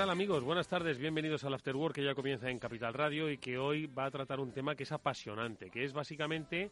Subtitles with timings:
[0.00, 0.42] Tal amigos?
[0.42, 3.84] Buenas tardes, bienvenidos al After Work que ya comienza en Capital Radio y que hoy
[3.84, 6.70] va a tratar un tema que es apasionante, que es básicamente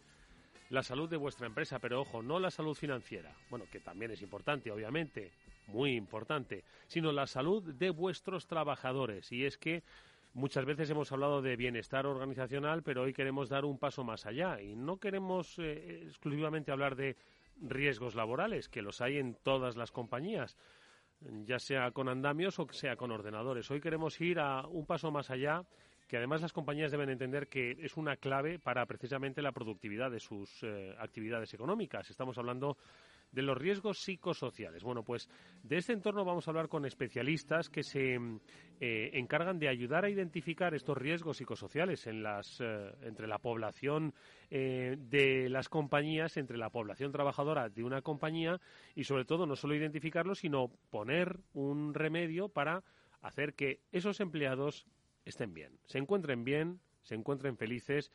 [0.70, 4.22] la salud de vuestra empresa, pero ojo, no la salud financiera, bueno, que también es
[4.22, 5.30] importante, obviamente,
[5.66, 9.30] muy importante, sino la salud de vuestros trabajadores.
[9.30, 9.82] Y es que
[10.32, 14.62] muchas veces hemos hablado de bienestar organizacional, pero hoy queremos dar un paso más allá
[14.62, 17.14] y no queremos eh, exclusivamente hablar de
[17.60, 20.56] riesgos laborales, que los hay en todas las compañías
[21.44, 23.70] ya sea con andamios o sea con ordenadores.
[23.70, 25.64] Hoy queremos ir a un paso más allá,
[26.06, 30.20] que además las compañías deben entender que es una clave para precisamente la productividad de
[30.20, 32.08] sus eh, actividades económicas.
[32.10, 32.76] Estamos hablando
[33.32, 34.82] de los riesgos psicosociales.
[34.82, 35.28] Bueno, pues
[35.62, 38.14] de este entorno vamos a hablar con especialistas que se
[38.80, 44.14] eh, encargan de ayudar a identificar estos riesgos psicosociales en las, eh, entre la población
[44.50, 48.60] eh, de las compañías, entre la población trabajadora de una compañía
[48.94, 52.82] y sobre todo no solo identificarlos, sino poner un remedio para
[53.20, 54.86] hacer que esos empleados
[55.24, 58.12] estén bien, se encuentren bien, se encuentren felices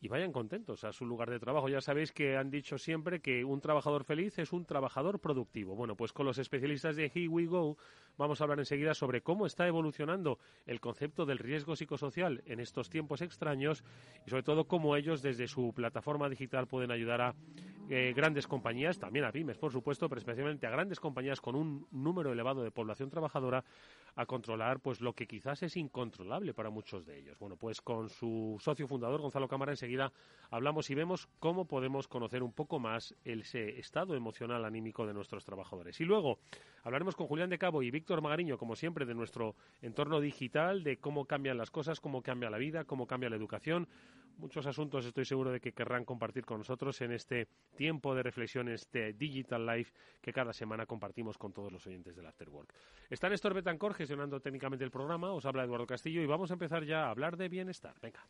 [0.00, 1.68] y vayan contentos a su lugar de trabajo.
[1.68, 5.74] Ya sabéis que han dicho siempre que un trabajador feliz es un trabajador productivo.
[5.74, 7.76] Bueno, pues con los especialistas de Here We Go
[8.16, 12.88] vamos a hablar enseguida sobre cómo está evolucionando el concepto del riesgo psicosocial en estos
[12.90, 13.84] tiempos extraños
[14.26, 17.34] y sobre todo cómo ellos desde su plataforma digital pueden ayudar a
[17.88, 21.86] eh, grandes compañías, también a pymes, por supuesto, pero especialmente a grandes compañías con un
[21.92, 23.64] número elevado de población trabajadora
[24.16, 27.38] a controlar pues lo que quizás es incontrolable para muchos de ellos.
[27.38, 29.72] Bueno, pues con su socio fundador Gonzalo Cámara
[30.50, 35.44] hablamos y vemos cómo podemos conocer un poco más ese estado emocional anímico de nuestros
[35.44, 36.00] trabajadores.
[36.00, 36.38] Y luego
[36.82, 40.98] hablaremos con Julián de Cabo y Víctor Magariño, como siempre, de nuestro entorno digital, de
[40.98, 43.88] cómo cambian las cosas, cómo cambia la vida, cómo cambia la educación.
[44.38, 48.90] Muchos asuntos estoy seguro de que querrán compartir con nosotros en este tiempo de reflexiones
[48.92, 52.70] de Digital Life que cada semana compartimos con todos los oyentes del Afterwork.
[53.08, 56.84] Está Néstor Betancor gestionando técnicamente el programa, os habla Eduardo Castillo y vamos a empezar
[56.84, 57.94] ya a hablar de bienestar.
[58.02, 58.26] Venga.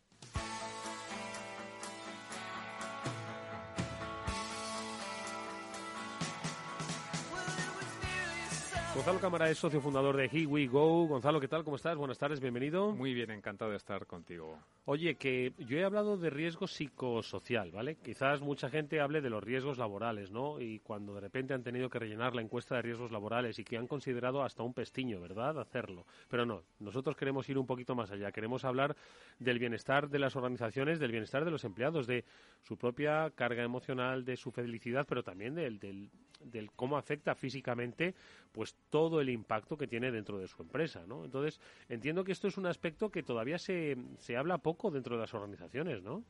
[8.96, 11.06] Gonzalo Cámara es socio fundador de Here We Go.
[11.06, 11.62] Gonzalo, ¿qué tal?
[11.64, 11.98] ¿Cómo estás?
[11.98, 12.92] Buenas tardes, bienvenido.
[12.92, 14.58] Muy bien, encantado de estar contigo.
[14.88, 17.97] Oye, que yo he hablado de riesgo psicosocial, ¿vale?
[17.97, 20.60] Quizás mucha gente hable de los riesgos laborales, ¿no?
[20.60, 23.76] Y cuando de repente han tenido que rellenar la encuesta de riesgos laborales y que
[23.76, 26.06] han considerado hasta un pestiño, ¿verdad?, hacerlo.
[26.28, 28.30] Pero no, nosotros queremos ir un poquito más allá.
[28.30, 28.94] Queremos hablar
[29.41, 32.25] del bienestar de las organizaciones, del bienestar de los empleados, de
[32.62, 36.10] su propia carga emocional, de su felicidad, pero también del, del,
[36.44, 38.14] del cómo afecta físicamente,
[38.52, 41.25] pues todo el impacto que tiene dentro de su empresa, ¿no?
[41.25, 45.22] Entonces, entiendo que esto es un aspecto que todavía se, se habla poco dentro de
[45.22, 46.25] las organizaciones, ¿no?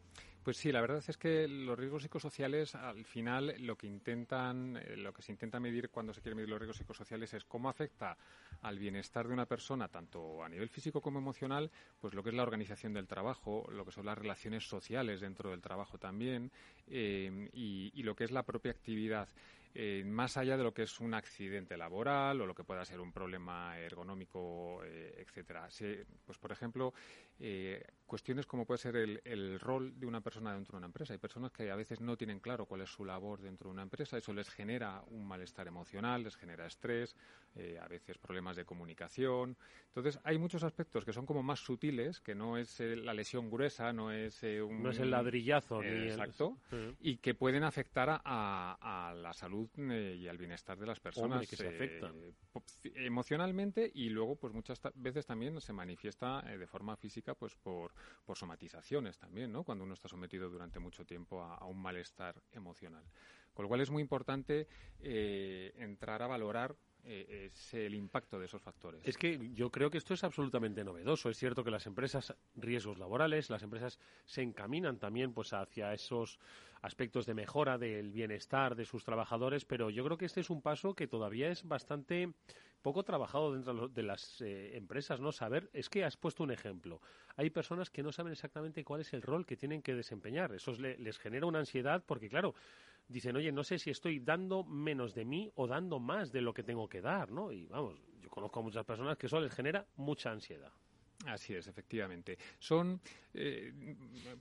[0.46, 4.96] Pues sí, la verdad es que los riesgos psicosociales, al final, lo que intentan, eh,
[4.96, 8.16] lo que se intenta medir cuando se quiere medir los riesgos psicosociales es cómo afecta
[8.62, 11.68] al bienestar de una persona, tanto a nivel físico como emocional,
[12.00, 15.50] pues lo que es la organización del trabajo, lo que son las relaciones sociales dentro
[15.50, 16.52] del trabajo también,
[16.86, 19.28] eh, y, y, lo que es la propia actividad.
[19.78, 22.98] Eh, más allá de lo que es un accidente laboral o lo que pueda ser
[22.98, 25.68] un problema ergonómico, eh, etcétera.
[26.24, 26.94] pues, por ejemplo,
[27.38, 31.12] eh, cuestiones como puede ser el, el, rol de una persona dentro de una empresa.
[31.12, 33.82] Hay personas que a veces no tienen claro cuál es su labor dentro de una
[33.82, 34.16] empresa.
[34.16, 37.14] Eso les genera un malestar emocional, les genera estrés,
[37.78, 39.58] a veces problemas de comunicación.
[39.88, 43.92] Entonces, hay muchos aspectos que son como más sutiles, que no es la lesión gruesa,
[43.92, 44.82] no es un...
[44.82, 45.82] No es el ladrillazo.
[45.82, 46.58] ni exacto.
[46.70, 46.96] El...
[47.00, 51.46] Y que pueden afectar a la salud eh, y al bienestar de las personas Hombre,
[51.46, 52.14] que se afectan.
[52.16, 57.54] Eh, emocionalmente y luego pues muchas veces también se manifiesta eh, de forma física pues
[57.56, 57.92] por,
[58.24, 59.64] por somatizaciones también, ¿no?
[59.64, 63.04] Cuando uno está sometido durante mucho tiempo a, a un malestar emocional.
[63.52, 64.68] Con lo cual es muy importante
[65.00, 66.76] eh, entrar a valorar
[67.08, 69.00] es el impacto de esos factores.
[69.04, 71.30] Es que yo creo que esto es absolutamente novedoso.
[71.30, 76.40] Es cierto que las empresas, riesgos laborales, las empresas se encaminan también pues hacia esos
[76.82, 80.62] aspectos de mejora del bienestar de sus trabajadores, pero yo creo que este es un
[80.62, 82.32] paso que todavía es bastante
[82.82, 85.32] poco trabajado dentro de las eh, empresas, ¿no?
[85.32, 87.00] Saber, es que has puesto un ejemplo.
[87.36, 90.52] Hay personas que no saben exactamente cuál es el rol que tienen que desempeñar.
[90.52, 92.54] Eso le, les genera una ansiedad porque, claro,
[93.08, 96.54] dicen, oye, no sé si estoy dando menos de mí o dando más de lo
[96.54, 97.50] que tengo que dar, ¿no?
[97.50, 100.72] Y vamos, yo conozco a muchas personas que eso les genera mucha ansiedad.
[101.26, 102.38] Así es, efectivamente.
[102.58, 103.00] Son,
[103.34, 103.72] eh,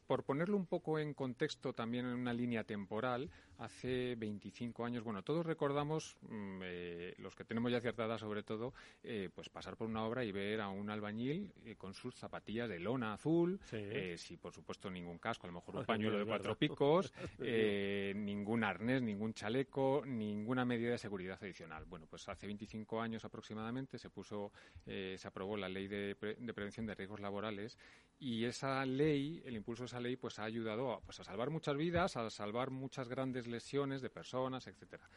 [0.07, 5.23] por ponerlo un poco en contexto también en una línea temporal, hace 25 años, bueno,
[5.23, 8.73] todos recordamos, mm, eh, los que tenemos ya cierta edad sobre todo,
[9.03, 12.79] eh, pues pasar por una obra y ver a un albañil con sus zapatillas de
[12.79, 14.37] lona azul, sí.
[14.37, 17.13] por supuesto ningún casco, a lo mejor un pañuelo de cuatro picos,
[18.15, 21.85] ningún arnés, ningún chaleco, ninguna medida de seguridad adicional.
[21.85, 24.51] Bueno, pues hace 25 años aproximadamente se puso,
[24.85, 27.77] se aprobó la ley de, de prevención de riesgos laborales
[28.19, 31.49] y esa ley, el impulso de esa ley, pues ha ayudado a, pues, a salvar
[31.49, 35.09] muchas vidas, a salvar muchas grandes lesiones de personas, etcétera.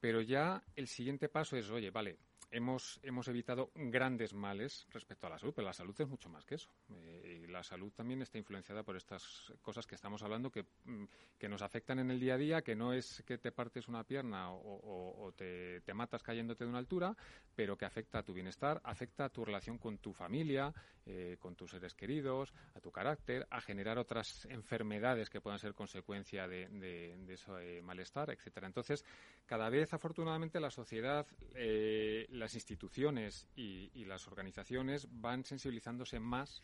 [0.00, 2.18] Pero ya el siguiente paso es, oye, vale,
[2.50, 6.44] hemos, hemos evitado grandes males respecto a la salud, pero la salud es mucho más
[6.44, 6.70] que eso.
[6.90, 11.04] Eh, la salud también está influenciada por estas cosas que estamos hablando que, mm,
[11.38, 14.04] que nos afectan en el día a día, que no es que te partes una
[14.04, 17.16] pierna o, te, matas cayéndote de una altura,
[17.54, 20.72] pero que afecta a tu bienestar, afecta a tu relación con tu familia,
[21.06, 25.74] eh, con tus seres queridos, a tu carácter, a generar otras enfermedades que puedan ser
[25.74, 28.66] consecuencia de, de, ese malestar, etcétera.
[28.66, 29.04] Entonces,
[29.46, 36.62] cada vez, afortunadamente, la sociedad, eh, las instituciones y, las organizaciones van sensibilizándose más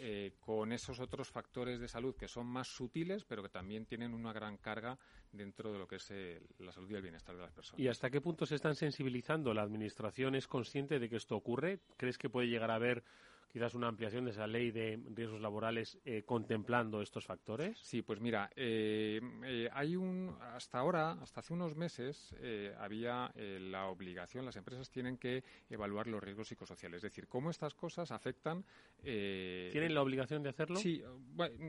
[0.00, 4.12] eh, con esos otros factores de salud que son más sutiles, pero que también tienen
[4.12, 4.98] una gran carga
[5.30, 6.12] dentro de lo que es
[6.58, 7.78] la salud y el bienestar de las personas.
[7.78, 9.54] ¿Y hasta qué punto se están sensibilizando?
[9.54, 11.78] ¿La Administración es consciente de que esto ocurre?
[11.96, 13.04] ¿Crees que puede llegar a haber
[13.52, 17.78] quizás una ampliación de esa ley de riesgos laborales eh, contemplando estos factores?
[17.82, 22.34] Sí, pues mira, eh, eh, hay un hasta ahora, hasta hace unos meses,
[22.78, 27.74] había la obligación, las empresas tienen que evaluar los riesgos psicosociales, es decir, cómo estas
[27.74, 28.64] cosas afectan.
[29.02, 30.76] ¿Tienen la obligación de hacerlo?
[30.76, 31.02] Sí,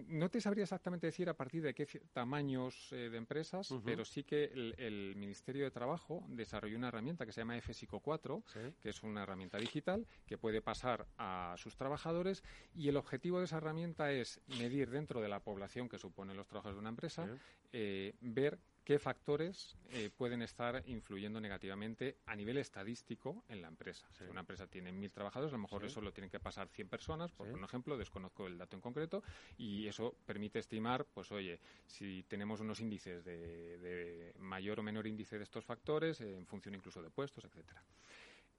[0.07, 4.45] no te sabría exactamente decir a partir de qué tamaños de empresas, pero sí que
[4.45, 8.44] el, Ministerio de Trabajo desarrolló una herramienta que se llama FSICO 4,
[8.81, 12.44] que es una herramienta digital que puede pasar a sus trabajadores
[12.75, 16.47] y el objetivo de esa herramienta es medir dentro de la población que suponen los
[16.47, 17.27] trabajadores de una empresa,
[17.71, 24.07] eh, ver qué factores eh, pueden estar influyendo negativamente a nivel estadístico en la empresa.
[24.12, 26.89] Si una empresa tiene mil trabajadores, a lo mejor eso lo tienen que pasar 100
[26.89, 29.23] personas, por un ejemplo, desconozco el dato en concreto,
[29.57, 35.38] y eso permite estimar, pues oye, si tenemos unos índices de, mayor o menor índice
[35.38, 37.83] de estos factores, en función incluso de puestos, etcétera.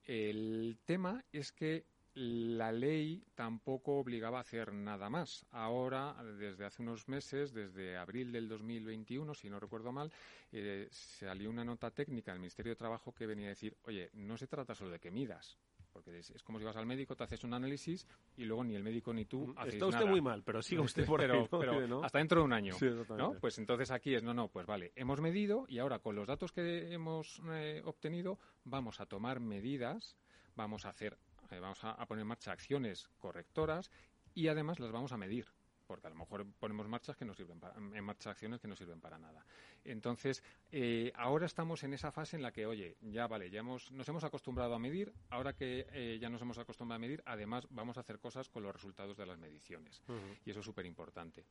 [0.04, 5.46] El tema es que la ley tampoco obligaba a hacer nada más.
[5.50, 10.12] Ahora, desde hace unos meses, desde abril del 2021, si no recuerdo mal,
[10.52, 14.36] eh, salió una nota técnica del Ministerio de Trabajo que venía a decir, oye, no
[14.36, 15.58] se trata solo de que midas,
[15.92, 18.06] porque es, como si vas al médico, te haces un análisis
[18.36, 21.06] y luego ni el médico ni tú hacéis Está usted muy mal, pero siga usted
[21.06, 22.76] por pero, pero hasta dentro de un año,
[23.16, 23.34] ¿no?
[23.40, 26.52] Pues entonces aquí es, no, no, pues vale, hemos medido y ahora con los datos
[26.52, 30.16] que hemos eh, obtenido vamos a tomar medidas,
[30.56, 31.18] vamos a hacer
[31.52, 33.90] eh, vamos a, poner en marcha acciones correctoras
[34.34, 35.46] y además las vamos a medir
[35.87, 37.60] porque a lo mejor ponemos marchas que no sirven
[37.93, 39.44] en marcha acciones que no sirven para nada.
[39.84, 43.90] Entonces, eh, ahora estamos en esa fase en la que, oye, ya vale, ya hemos,
[43.93, 47.66] nos hemos acostumbrado a medir, ahora que eh, ya nos hemos acostumbrado a medir, además
[47.69, 50.02] vamos a hacer cosas con los resultados de las mediciones.
[50.46, 51.44] Y eso es súper importante.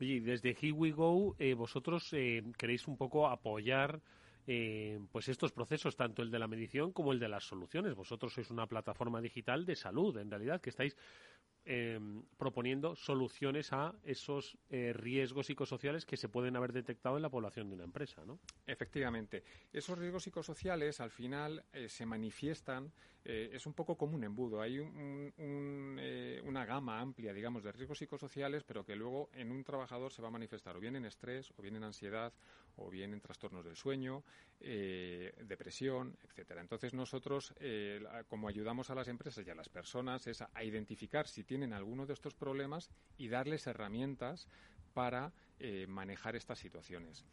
[0.00, 4.00] Oye, desde Here We Go, vosotros queréis un poco apoyar
[4.46, 7.94] eh, pues estos procesos, tanto el de la medición como el de las soluciones.
[7.94, 10.96] Vosotros sois una plataforma digital de salud, en realidad, que estáis
[11.64, 11.98] eh,
[12.36, 17.68] proponiendo soluciones a esos eh, riesgos psicosociales que se pueden haber detectado en la población
[17.68, 18.38] de una empresa, ¿no?
[18.66, 19.44] Efectivamente.
[19.72, 22.92] Esos riesgos psicosociales, al final, se manifiestan
[23.26, 24.60] eh, es un poco como un embudo.
[24.60, 30.12] Hay eh, una gama amplia, digamos, de riesgos psicosociales, pero que luego en un trabajador
[30.12, 32.34] se va a manifestar o bien en estrés, o bien en ansiedad,
[32.76, 34.24] o bien en trastornos del sueño,
[34.60, 36.60] eh, depresión, etcétera.
[36.60, 37.54] Entonces nosotros,
[38.28, 42.04] como ayudamos a las empresas y a las personas, es a identificar si tienen alguno
[42.04, 44.48] de estos problemas y darles herramientas
[44.92, 45.32] para
[45.88, 47.24] manejar estas situaciones.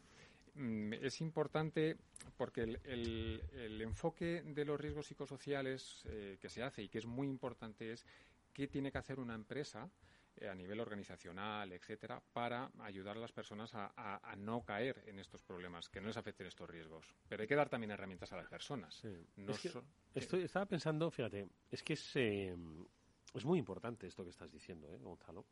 [0.54, 1.98] Mm, es importante
[2.36, 7.28] porque el, enfoque de los riesgos psicosociales eh, que se hace y que es muy
[7.28, 8.06] importante es
[8.54, 9.90] qué tiene que hacer una empresa
[10.38, 15.42] eh, a nivel organizacional, etcétera, para ayudar a las personas a, no caer en estos
[15.42, 17.06] problemas, que no les afecten estos riesgos.
[17.28, 19.04] Pero hay que dar también herramientas a las personas.
[20.16, 22.56] estoy, estaba pensando, fíjate, es que es, eh,
[23.34, 25.46] es muy importante esto que estás diciendo, Gonzalo,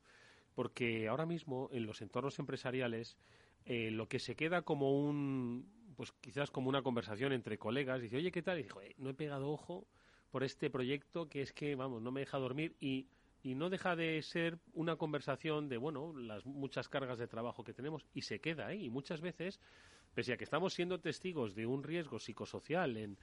[0.55, 3.17] porque ahora mismo en los entornos empresariales
[3.65, 8.17] eh, lo que se queda como un, pues quizás como una conversación entre colegas, dice,
[8.17, 8.59] oye, ¿qué tal?
[8.59, 9.87] Y dijo, no he pegado ojo
[10.31, 13.07] por este proyecto que es que, vamos, no me deja dormir y,
[13.41, 17.73] y no deja de ser una conversación de, bueno, las muchas cargas de trabajo que
[17.73, 18.85] tenemos y se queda ahí.
[18.85, 19.59] Y muchas veces,
[20.13, 23.17] pese a que estamos siendo testigos de un riesgo psicosocial en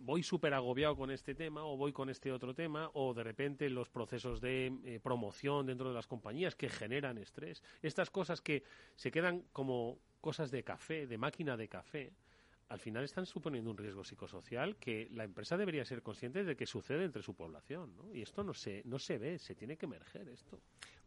[0.00, 3.70] voy súper agobiado con este tema o voy con este otro tema o de repente
[3.70, 7.62] los procesos de eh, promoción dentro de las compañías que generan estrés.
[7.82, 8.64] Estas cosas que
[8.96, 12.12] se quedan como cosas de café, de máquina de café,
[12.68, 16.66] al final están suponiendo un riesgo psicosocial que la empresa debería ser consciente de que
[16.66, 17.94] sucede entre su población.
[17.96, 18.12] ¿no?
[18.12, 20.60] Y esto no se, no se ve, se tiene que emerger esto.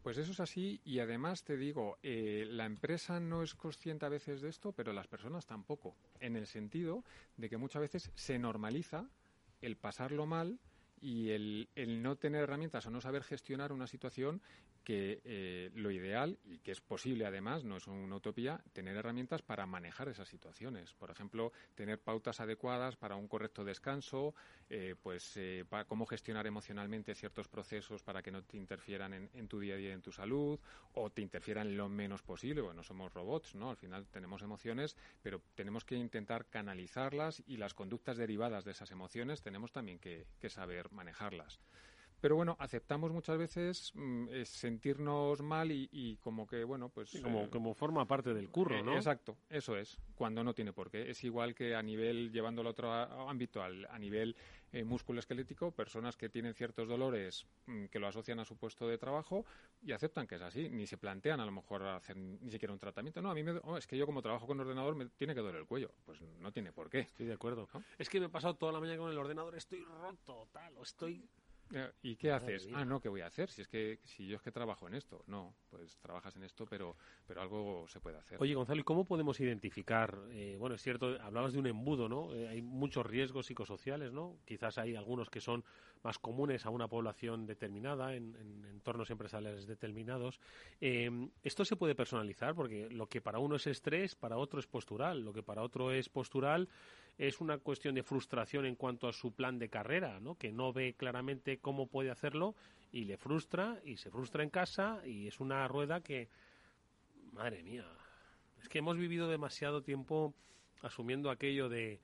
[0.08, 4.08] Pues eso es así y además te digo, eh, la empresa no es consciente a
[4.08, 7.04] veces de esto, pero las personas tampoco, en el sentido
[7.36, 9.06] de que muchas veces se normaliza
[9.60, 10.60] el pasarlo mal
[11.00, 14.40] y el, el, no tener herramientas o no saber gestionar una situación
[14.88, 19.42] que eh, lo ideal, y que es posible además, no es una utopía, tener herramientas
[19.42, 20.94] para manejar esas situaciones.
[20.94, 24.34] Por ejemplo, tener pautas adecuadas para un correcto descanso,
[24.70, 29.60] eh, pues eh, cómo gestionar emocionalmente ciertos procesos para que no te interfieran en, tu
[29.60, 30.58] día a día en tu salud
[30.94, 32.62] o te interfieran lo menos posible.
[32.62, 33.68] Bueno, somos robots, ¿no?
[33.68, 38.90] Al final tenemos emociones, pero tenemos que intentar canalizarlas y las conductas derivadas de esas
[38.90, 41.58] emociones tenemos también que saber manejarlas.
[42.20, 47.18] Pero bueno, aceptamos muchas veces mm, sentirnos mal y, como que, bueno, pues...
[47.22, 48.96] como, eh, como forma parte del curro, ¿no?
[48.96, 51.10] exacto, eso es, cuando no tiene por qué.
[51.10, 54.34] Es igual que a nivel, llevándolo a otro ámbito, al, a nivel
[54.70, 58.86] eh, músculo esquelético, personas que tienen ciertos dolores mm, que lo asocian a su puesto
[58.86, 59.46] de trabajo
[59.80, 62.78] y aceptan que es así, ni se plantean a lo mejor hacer ni siquiera un
[62.78, 63.22] tratamiento.
[63.22, 65.40] No, a mí me, oh, es que yo como trabajo con ordenador me tiene que
[65.40, 65.90] doler el cuello.
[66.04, 67.00] Pues no tiene por qué.
[67.00, 67.66] Estoy de acuerdo.
[67.96, 70.82] Es que me he pasado toda la mañana con el ordenador, estoy roto, tal, o
[70.82, 71.37] estoy eh,
[72.02, 72.68] ¿Y qué haces?
[72.72, 73.50] Ah, no, ¿qué voy a hacer?
[73.50, 75.22] Si es que si yo es que trabajo en esto.
[75.26, 76.96] No, pues trabajas en esto, pero,
[77.26, 78.38] pero algo se puede hacer.
[78.40, 80.18] Oye, Gonzalo, ¿y cómo podemos identificar?
[80.30, 82.34] Eh, bueno, es cierto, hablabas de un embudo, ¿no?
[82.34, 84.38] Eh, hay muchos riesgos psicosociales, ¿no?
[84.44, 85.64] Quizás hay algunos que son
[86.02, 90.40] más comunes a una población determinada, en, en entornos empresariales determinados.
[90.80, 95.20] esto se puede personalizar porque lo que para uno es estrés, para otro es postural.
[95.24, 96.68] Lo que para otro es postural
[97.18, 100.36] es una cuestión de frustración en cuanto a su plan de carrera, ¿no?
[100.36, 102.54] Que no ve claramente cómo puede hacerlo
[102.92, 106.28] y le frustra y se frustra en casa y es una rueda que,
[107.32, 107.84] madre mía,
[108.62, 110.32] es que hemos vivido demasiado tiempo
[110.82, 112.00] asumiendo aquello de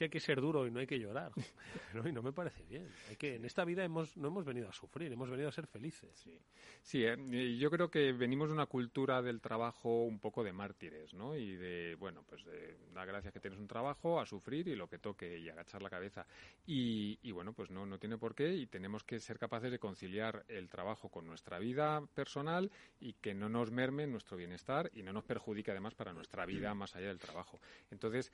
[0.00, 1.30] que hay que ser duro y no hay que llorar.
[1.94, 2.08] ¿no?
[2.08, 2.88] Y no me parece bien.
[3.10, 5.66] Hay que, En esta vida hemos, no hemos venido a sufrir, hemos venido a ser
[5.66, 6.08] felices.
[6.14, 6.40] Sí,
[6.80, 11.12] sí eh, yo creo que venimos de una cultura del trabajo un poco de mártires,
[11.12, 11.36] ¿no?
[11.36, 14.88] Y de, bueno, pues de dar gracias que tienes un trabajo, a sufrir y lo
[14.88, 16.26] que toque y agachar la cabeza.
[16.66, 19.78] Y, y bueno, pues no, no tiene por qué y tenemos que ser capaces de
[19.78, 25.02] conciliar el trabajo con nuestra vida personal y que no nos merme nuestro bienestar y
[25.02, 27.60] no nos perjudique además para nuestra vida más allá del trabajo.
[27.90, 28.32] Entonces,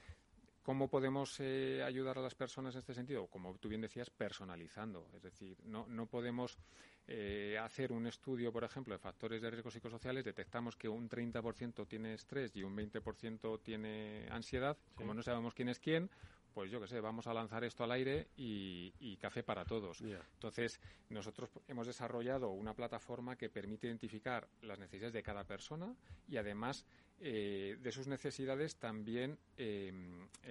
[0.67, 3.29] ¿Cómo podemos eh, ayudar a las personas en este sentido?
[3.29, 5.09] Como tú bien decías, personalizando.
[5.15, 6.59] Es decir, no, no podemos
[7.07, 11.87] eh, hacer un estudio, por ejemplo, de factores de riesgo psicosociales, detectamos que un 30%
[11.87, 14.77] tiene estrés y un 20% tiene ansiedad.
[14.97, 16.11] Como no sabemos quién es quién,
[16.57, 20.01] pues yo qué sé, vamos a lanzar esto al aire y, café para todos.
[20.01, 25.95] Entonces, nosotros hemos desarrollado una plataforma que permite identificar las necesidades de cada persona
[26.27, 26.87] y además
[27.21, 29.93] eh, de sus necesidades también eh,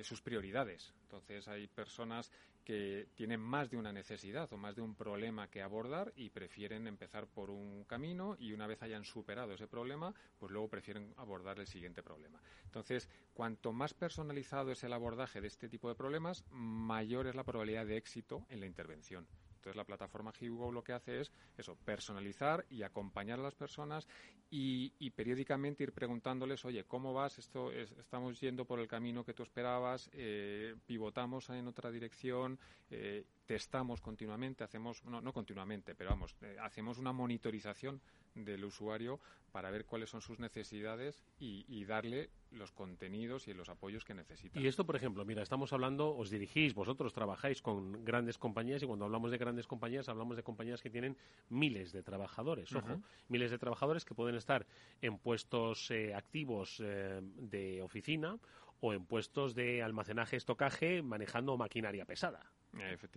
[0.04, 0.94] sus prioridades.
[1.06, 2.32] Entonces hay personas
[2.66, 6.88] que tienen más de una necesidad o más de un problema que abordar y prefieren
[6.88, 11.60] empezar por un camino y una vez hayan superado ese problema, pues luego prefieren abordar
[11.60, 12.42] el siguiente problema.
[12.66, 17.44] Entonces, cuanto más personalizado es el abordaje de este tipo de problemas, mayor es la
[17.44, 19.28] probabilidad de éxito en la intervención.
[19.66, 24.08] Entonces la plataforma Hugo lo que hace es eso, personalizar y acompañar a las personas
[24.52, 27.40] y, periódicamente ir preguntándoles, oye, ¿cómo vas?
[27.40, 32.60] Esto estamos yendo por el camino que tú esperabas, eh, pivotamos en otra dirección,
[32.92, 38.02] eh, testamos continuamente, hacemos, no, no continuamente, pero vamos, eh, hacemos una monitorización
[38.34, 39.20] del usuario
[39.52, 44.60] para ver cuáles son sus necesidades y, darle los contenidos y los apoyos que necesita.
[44.60, 48.86] Y esto, por ejemplo, mira, estamos hablando, os dirigís, vosotros trabajáis con grandes compañías y
[48.86, 51.16] cuando hablamos de grandes compañías hablamos de compañías que tienen
[51.48, 54.66] miles de trabajadores, ojo, miles de trabajadores que pueden estar
[55.02, 58.38] en puestos eh, activos eh, de oficina
[58.82, 62.52] o en puestos de almacenaje, estocaje, manejando maquinaria pesada.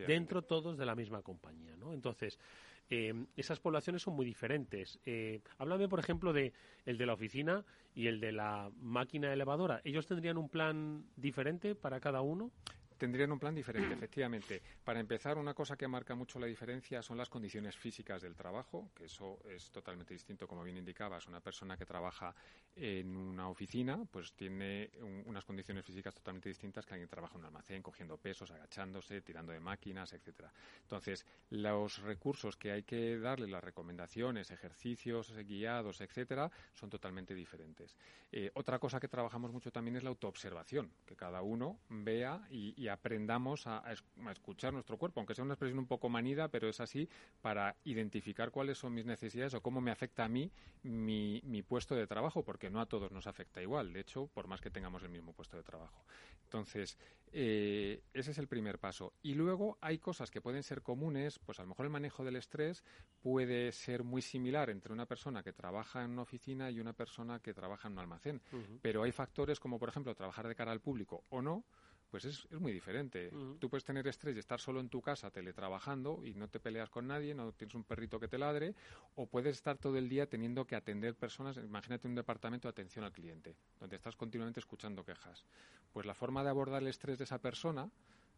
[0.07, 1.93] Dentro todos de la misma compañía, ¿no?
[1.93, 2.39] Entonces,
[2.91, 4.99] eh, esas poblaciones son muy diferentes.
[5.05, 6.53] Eh, háblame, por ejemplo, de
[6.87, 9.81] el de la oficina y el de la máquina elevadora.
[9.85, 12.51] ¿Ellos tendrían un plan diferente para cada uno?
[12.99, 14.61] Tendrían un plan diferente, efectivamente.
[14.85, 18.91] Para empezar, una cosa que marca mucho la diferencia son las condiciones físicas del trabajo,
[18.95, 21.27] que eso es totalmente distinto, como bien indicabas.
[21.27, 22.35] Una persona que trabaja
[22.77, 24.91] en una oficina, pues tiene
[25.27, 29.21] unas condiciones físicas totalmente distintas que alguien que trabaja en un almacén, cogiendo pesos, agachándose,
[29.23, 30.53] tirando de máquinas, etcétera.
[30.83, 37.97] Entonces, los recursos que hay que darle, las recomendaciones, ejercicios guiados, etcétera, son totalmente diferentes.
[38.33, 42.88] Eh, otra cosa que trabajamos mucho también es la autoobservación, que cada uno vea y
[42.91, 43.83] aprendamos a,
[44.31, 47.09] escuchar nuestro cuerpo, aunque sea una expresión un poco manida, pero es así,
[47.41, 50.51] para identificar cuáles son mis necesidades o cómo me afecta a mí
[50.83, 54.47] mi, mi puesto de trabajo, porque no a todos nos afecta igual, de hecho, por
[54.47, 56.05] más que tengamos el mismo puesto de trabajo.
[56.45, 56.97] Entonces,
[57.33, 59.13] eh, ese es el primer paso.
[59.23, 62.37] Y luego hay cosas que pueden ser comunes, pues a lo mejor el manejo del
[62.37, 62.85] estrés
[63.21, 67.41] puede ser muy similar entre una persona que trabaja en una oficina y una persona
[67.41, 68.41] que trabaja en un almacén.
[68.81, 71.65] Pero hay factores como, por ejemplo, trabajar de cara al público o no,
[72.11, 73.31] pues es, muy diferente.
[73.59, 76.89] Tú puedes tener estrés y estar solo en tu casa teletrabajando y no te peleas
[76.91, 78.75] con nadie, no tienes un perrito que te ladre,
[79.15, 81.57] o puedes estar todo el día teniendo que atender personas.
[81.59, 85.45] Imagínate un departamento de atención al cliente, donde estás continuamente escuchando quejas.
[85.93, 87.91] Pues la forma de abordar el estrés de esa persona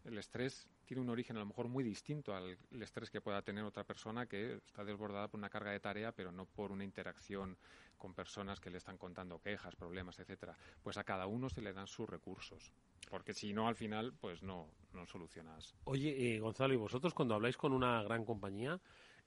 [0.05, 3.65] el estrés tiene un origen a lo mejor muy distinto al estrés que pueda tener
[3.65, 7.57] otra persona que está desbordada por una carga de tarea, pero no por una interacción
[7.97, 10.57] con personas que le están contando quejas, problemas, etcétera.
[10.83, 12.73] Pues a cada uno se le dan sus recursos,
[13.11, 15.77] porque si no al final pues no no solucionas.
[15.85, 18.81] Oye, eh, Gonzalo, y vosotros cuando habláis con una gran compañía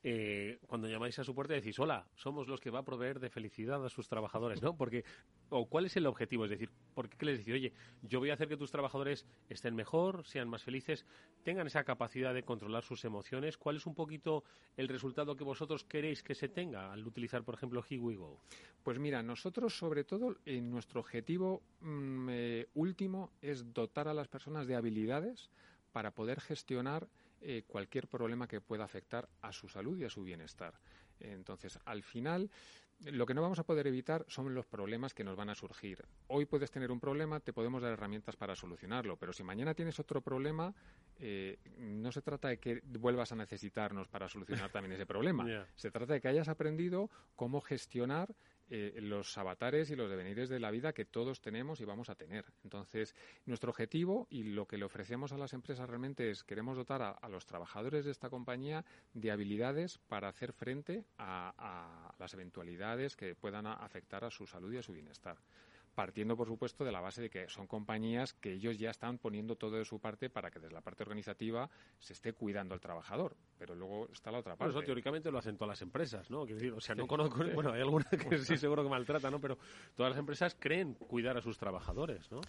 [0.05, 3.29] eh, cuando llamáis a su puerta decís, hola, somos los que va a proveer de
[3.29, 4.75] felicidad a sus trabajadores, ¿no?
[4.75, 5.05] Porque,
[5.53, 8.33] o cuál es el objetivo, es decir, ¿por qué les decís, oye, yo voy a
[8.33, 11.05] hacer que tus trabajadores estén mejor, sean más felices,
[11.43, 13.57] tengan esa capacidad de controlar sus emociones?
[13.57, 14.43] ¿Cuál es un poquito
[14.77, 18.03] el resultado que vosotros queréis que se tenga al utilizar, por ejemplo, Here?
[18.83, 24.27] Pues mira, nosotros sobre todo, en nuestro objetivo mm, eh, último es dotar a las
[24.27, 25.49] personas de habilidades
[25.91, 27.07] para poder gestionar
[27.41, 30.73] eh, cualquier problema que pueda afectar a su salud y a su bienestar.
[31.19, 32.49] Entonces, al final,
[33.01, 36.05] lo que no vamos a poder evitar son los problemas que nos van a surgir.
[36.27, 39.99] Hoy puedes tener un problema, te podemos dar herramientas para solucionarlo, pero si mañana tienes
[39.99, 40.73] otro problema,
[41.19, 45.45] eh, no se trata de que vuelvas a necesitarnos para solucionar también ese problema.
[45.75, 48.33] Se trata de que hayas aprendido cómo gestionar
[48.75, 52.15] eh, los avatares y los devenires de la vida que todos tenemos y vamos a
[52.15, 52.43] tener.
[52.63, 53.13] Entonces,
[53.45, 57.29] nuestro objetivo y lo que le ofrecemos a las empresas realmente es queremos dotar a,
[57.29, 58.83] los trabajadores de esta compañía
[59.13, 64.77] de habilidades para hacer frente a las eventualidades que puedan afectar a su salud y
[64.77, 65.37] a su bienestar
[65.93, 69.55] partiendo, por supuesto, de la base de que son compañías que ellos ya están poniendo
[69.55, 73.35] todo de su parte para que desde la parte organizativa se esté cuidando al trabajador.
[73.57, 74.71] Pero luego está la otra parte.
[74.71, 76.41] eso teóricamente lo hacen todas las empresas, ¿no?
[76.41, 79.39] o sea, no conozco, bueno, hay algunas que sí seguro que maltratan, ¿no?
[79.39, 79.57] Pero
[79.95, 82.41] todas las empresas creen cuidar a sus trabajadores, ¿no?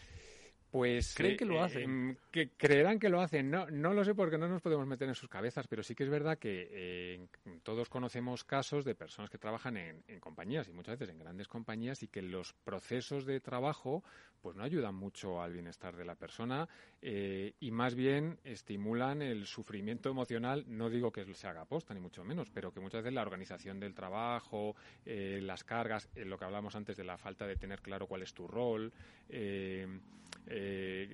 [0.74, 1.82] Pues creen que lo eh, hacen.
[1.82, 3.48] Em, que creerán que lo hacen.
[3.48, 6.02] No, no lo sé porque no nos podemos meter en sus cabezas, pero sí que
[6.02, 7.28] es verdad que eh,
[7.62, 12.02] todos conocemos casos de personas que trabajan en, compañías y muchas veces en grandes compañías
[12.02, 14.02] y que los procesos de trabajo
[14.42, 16.68] pues no ayudan mucho al bienestar de la persona
[17.00, 20.64] eh, y más bien estimulan el sufrimiento emocional.
[20.66, 23.78] No digo que se haga posta ni mucho menos, pero que muchas veces la organización
[23.78, 28.22] del trabajo, las cargas, lo que hablamos antes de la falta de tener claro cuál
[28.22, 28.92] es tu rol.
[29.28, 29.86] Eh,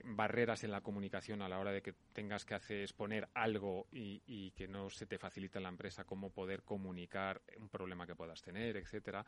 [0.04, 4.50] barreras en la comunicación a la hora de que tengas que hacer exponer algo y,
[4.52, 8.42] que no se te facilita en la empresa cómo poder comunicar un problema que puedas
[8.42, 9.24] tener, etcétera.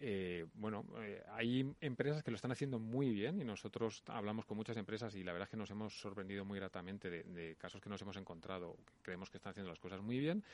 [0.00, 4.56] Eh, bueno, eh, hay empresas que lo están haciendo muy bien y nosotros hablamos con
[4.56, 7.88] muchas empresas y la verdad es que nos hemos sorprendido muy gratamente de, casos que
[7.88, 8.76] nos hemos encontrado.
[9.02, 10.44] Creemos que están haciendo las cosas muy bien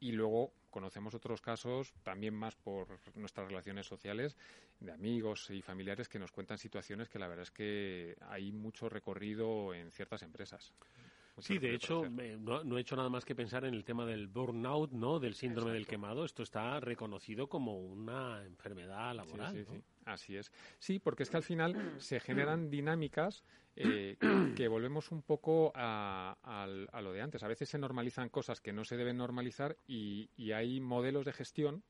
[0.00, 4.36] y luego conocemos otros casos también más por nuestras relaciones sociales
[4.80, 8.88] de amigos y familiares que nos cuentan situaciones que la verdad es que hay mucho
[8.88, 10.72] recorrido en ciertas empresas.
[11.38, 14.90] Sí, de hecho, no, he hecho nada más que pensar en el tema del burnout,
[14.90, 15.20] ¿no?
[15.20, 16.24] Del síndrome del quemado.
[16.24, 19.52] Esto está reconocido como una enfermedad laboral.
[19.52, 20.50] Sí, sí, Así es.
[20.80, 23.44] Sí, porque es que al final se generan dinámicas
[23.76, 24.16] eh,
[24.54, 26.66] que volvemos un poco a,
[27.02, 27.42] lo de antes.
[27.42, 31.82] A veces se normalizan cosas que no se deben normalizar y, hay modelos de gestión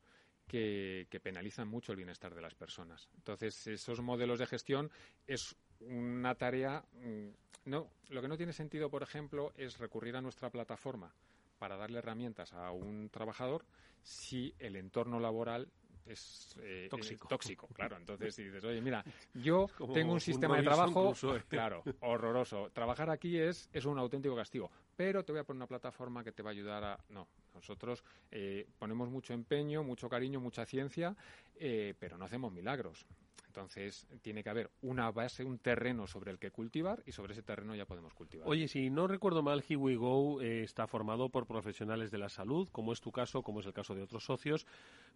[0.46, 3.09] que, que, penalizan mucho el bienestar de las personas.
[3.16, 4.90] Entonces, esos modelos de gestión
[5.27, 6.85] es una tarea.
[6.92, 7.29] Mm,
[7.66, 11.14] no, lo que no tiene sentido, por ejemplo, es recurrir a nuestra plataforma
[11.59, 13.64] para darle herramientas a un trabajador
[14.03, 15.70] si el entorno laboral
[16.07, 17.29] es eh, tóxico.
[17.29, 17.97] tóxico, claro.
[17.97, 21.14] Entonces dices, oye, mira, yo tengo un sistema de trabajo,
[21.49, 22.71] claro, horroroso.
[22.73, 26.33] Trabajar aquí es, es un auténtico castigo, pero te voy a poner una plataforma que
[26.33, 26.99] te va a ayudar a...
[27.09, 31.17] No, nosotros eh, ponemos mucho empeño, mucho cariño, mucha ciencia,
[31.57, 33.07] eh, pero no hacemos milagros.
[33.55, 37.43] Entonces, tiene que haber una base, un terreno sobre el que cultivar y sobre ese
[37.45, 38.49] terreno ya podemos cultivar.
[38.49, 42.29] Oye, si no recuerdo mal, Here We Go eh, está formado por profesionales de la
[42.29, 44.67] salud, como es tu caso, como es el caso de otros socios,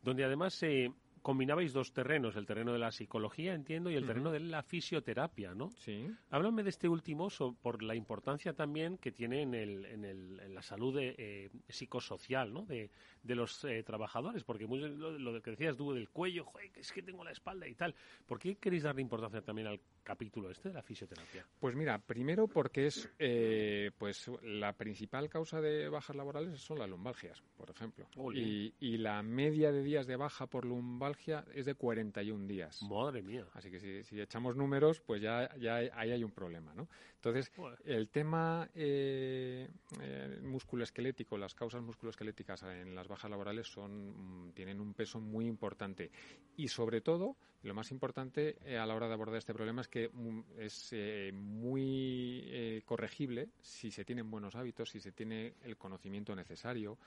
[0.05, 4.31] donde además se, combinabais dos terrenos, el terreno de la psicología, entiendo, y el terreno
[4.31, 5.71] de la fisioterapia, ¿no?
[5.71, 6.11] Sí.
[6.31, 7.29] Háblame de este último
[7.61, 12.53] por la importancia también que tiene en, el, en, el, en la salud eh, psicosocial,
[12.53, 12.65] ¿no?
[12.65, 12.91] De,
[13.23, 17.25] de los eh, trabajadores, porque lo, que decías tú del cuello, joder, es que tengo
[17.25, 17.95] la espalda y tal.
[18.27, 21.47] ¿Por qué queréis darle importancia también al capítulo este de la fisioterapia?
[21.59, 26.89] Pues mira, primero porque es eh, pues la principal causa de bajas laborales son las
[26.89, 28.07] lumbalgias, por ejemplo.
[28.35, 31.08] Y, y, la media de días de baja por lumbalgia
[31.55, 32.83] es de 41 días.
[32.83, 33.47] Madre mía.
[33.55, 36.89] Así que si, echamos números, pues ya, ya ahí hay un problema, ¿no?
[37.17, 37.51] Entonces,
[37.85, 39.69] el tema eh,
[40.01, 45.47] eh, musculoesquelético, las causas musculoesqueléticas en las bajas laborales son, mm, tienen un peso muy
[45.47, 46.11] importante.
[46.57, 49.89] Y sobre todo, lo más importante eh, a la hora de abordar este problema es
[49.89, 55.55] que mm, es eh, muy eh, corregible si se tienen buenos hábitos, si se tiene
[55.63, 56.99] el conocimiento necesario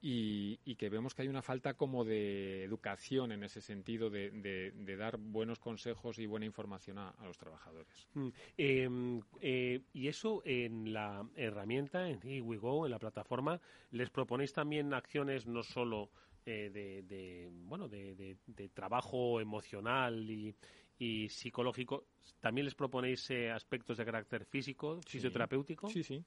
[0.00, 5.16] y, que vemos que hay una falta como de educación en ese sentido de, dar
[5.18, 8.08] buenos consejos y buena información a, los trabajadores.
[8.14, 14.92] Mm, em, y eso en la herramienta, en WeGo, en la plataforma, les proponéis también
[14.94, 16.10] acciones no solo
[16.48, 16.70] eh,
[17.02, 18.36] de, bueno de,
[18.72, 20.54] trabajo emocional y,
[20.98, 22.06] y, psicológico
[22.40, 26.24] también les proponéis eh, aspectos de carácter físico fisioterapéutico sí sí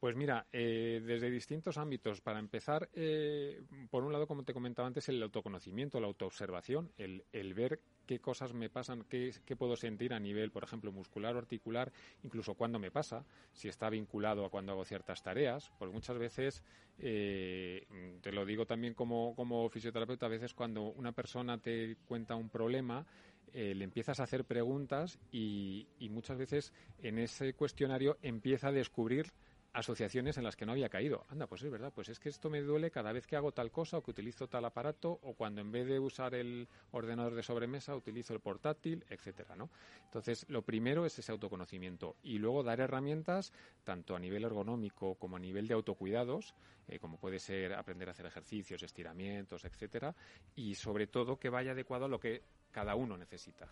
[0.00, 2.20] pues mira, eh, desde distintos ámbitos.
[2.20, 7.24] Para empezar, eh, por un lado, como te comentaba antes, el autoconocimiento, la autoobservación, el,
[7.32, 11.34] el ver qué cosas me pasan, qué, qué, puedo sentir a nivel, por ejemplo, muscular
[11.34, 15.72] o articular, incluso cuándo me pasa, si está vinculado a cuando hago ciertas tareas.
[15.78, 16.62] Porque muchas veces,
[16.98, 17.86] eh,
[18.22, 22.48] te lo digo también como, como fisioterapeuta, a veces cuando una persona te cuenta un
[22.48, 23.04] problema,
[23.52, 29.32] le empiezas a hacer preguntas y, y, muchas veces en ese cuestionario empieza a descubrir
[29.72, 31.24] asociaciones en las que no había caído.
[31.28, 33.70] Anda, pues es verdad, pues es que esto me duele cada vez que hago tal
[33.70, 37.42] cosa o que utilizo tal aparato o cuando en vez de usar el ordenador de
[37.42, 39.70] sobremesa utilizo el portátil, etcétera, ¿no?
[40.04, 43.52] Entonces, lo primero es ese autoconocimiento y luego dar herramientas
[43.84, 46.54] tanto a nivel ergonómico como a nivel de autocuidados,
[46.88, 50.14] eh, como puede ser aprender a hacer ejercicios, estiramientos, etcétera,
[50.56, 53.68] y sobre todo que vaya adecuado a lo que cada uno necesita.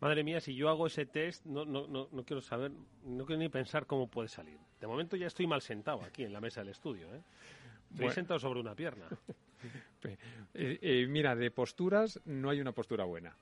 [0.00, 2.70] Madre mía, si yo hago ese test, no, no, no, no quiero saber,
[3.04, 4.58] no quiero ni pensar cómo puede salir.
[4.80, 7.14] De momento ya estoy mal sentado aquí en la mesa del estudio.
[7.14, 7.22] ¿eh?
[7.92, 9.06] Estoy sentado sobre una pierna.
[10.54, 13.34] Eh, eh, mira, de posturas no hay una postura buena.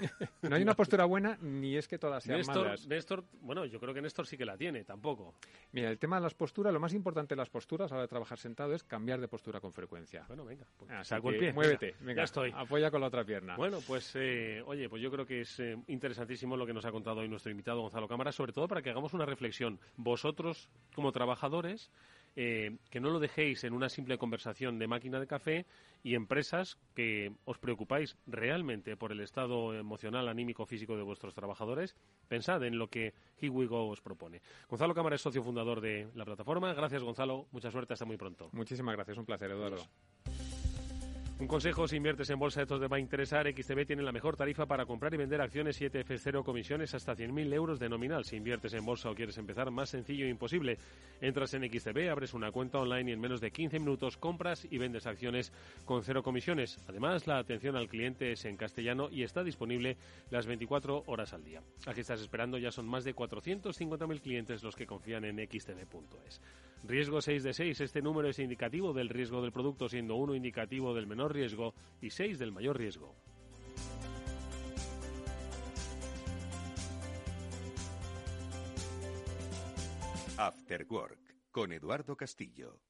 [0.42, 2.86] no hay una postura buena ni es que todas sean malas.
[2.86, 5.34] Néstor, bueno, yo creo que Néstor sí que la tiene, tampoco.
[5.72, 8.02] Mira, el tema de las posturas, lo más importante de las posturas a la hora
[8.02, 10.24] de trabajar sentado es cambiar de postura con frecuencia.
[10.28, 10.66] Bueno, venga.
[10.76, 11.52] Pues, ah, el pie.
[11.52, 12.52] Muévete, venga, ya estoy.
[12.54, 13.56] Apoya con la otra pierna.
[13.56, 16.92] Bueno, pues eh, oye, pues yo creo que es eh, interesantísimo lo que nos ha
[16.92, 19.78] contado hoy nuestro invitado Gonzalo Cámara, sobre todo para que hagamos una reflexión.
[19.96, 21.90] Vosotros, como trabajadores,
[22.36, 25.66] eh, que no lo dejéis en una simple conversación de máquina de café
[26.02, 31.96] y empresas que os preocupáis realmente por el estado emocional, anímico, físico de vuestros trabajadores,
[32.28, 34.40] pensad en lo que Here os propone.
[34.68, 36.72] Gonzalo Cámara es socio fundador de la plataforma.
[36.72, 37.46] Gracias, Gonzalo.
[37.52, 37.94] Mucha suerte.
[37.94, 38.48] Hasta muy pronto.
[38.52, 39.18] Muchísimas gracias.
[39.18, 39.86] Un placer, Eduardo.
[41.40, 43.50] Un consejo, si inviertes en bolsa, esto te va a interesar.
[43.50, 47.78] XTB tiene la mejor tarifa para comprar y vender acciones 7F0 comisiones hasta 100.000 euros
[47.80, 48.26] de nominal.
[48.26, 50.76] Si inviertes en bolsa o quieres empezar, más sencillo e imposible.
[51.22, 54.76] Entras en XTB, abres una cuenta online y en menos de 15 minutos compras y
[54.76, 55.50] vendes acciones
[55.86, 56.78] con cero comisiones.
[56.86, 59.96] Además, la atención al cliente es en castellano y está disponible
[60.28, 61.62] las 24 horas al día.
[61.86, 66.42] Aquí estás esperando, ya son más de 450.000 clientes los que confían en xtb.es.
[66.84, 67.80] Riesgo 6 de 6.
[67.80, 72.10] Este número es indicativo del riesgo del producto, siendo uno indicativo del menor riesgo y
[72.10, 73.14] 6 del mayor riesgo.
[80.36, 82.89] After Work con Eduardo Castillo.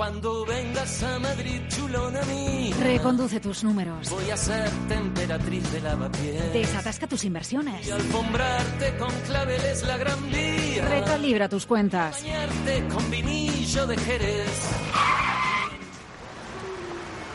[0.00, 2.72] Cuando vengas a Madrid, chulona mí.
[2.72, 4.08] Reconduce tus números.
[4.08, 6.52] Voy a ser temperatriz de lavapiés.
[6.54, 7.86] Desatasca tus inversiones.
[7.86, 10.88] Y alfombrarte con claveles la gran vía.
[10.88, 12.18] Recalibra tus cuentas.
[12.22, 14.70] Bañarte con vinillo de Jerez.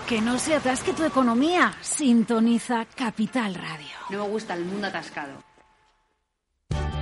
[0.10, 1.72] Que no se atasque tu economía.
[1.82, 3.94] Sintoniza Capital Radio.
[4.10, 5.34] No me gusta el mundo atascado.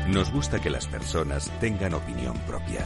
[0.09, 2.85] Nos gusta que las personas tengan opinión propia.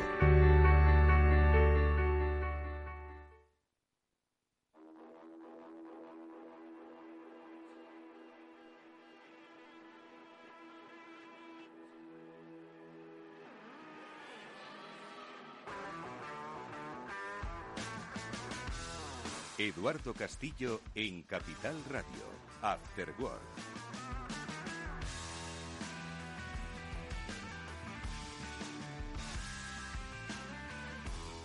[19.81, 22.23] Eduardo Castillo en Capital Radio,
[22.61, 23.41] After Work.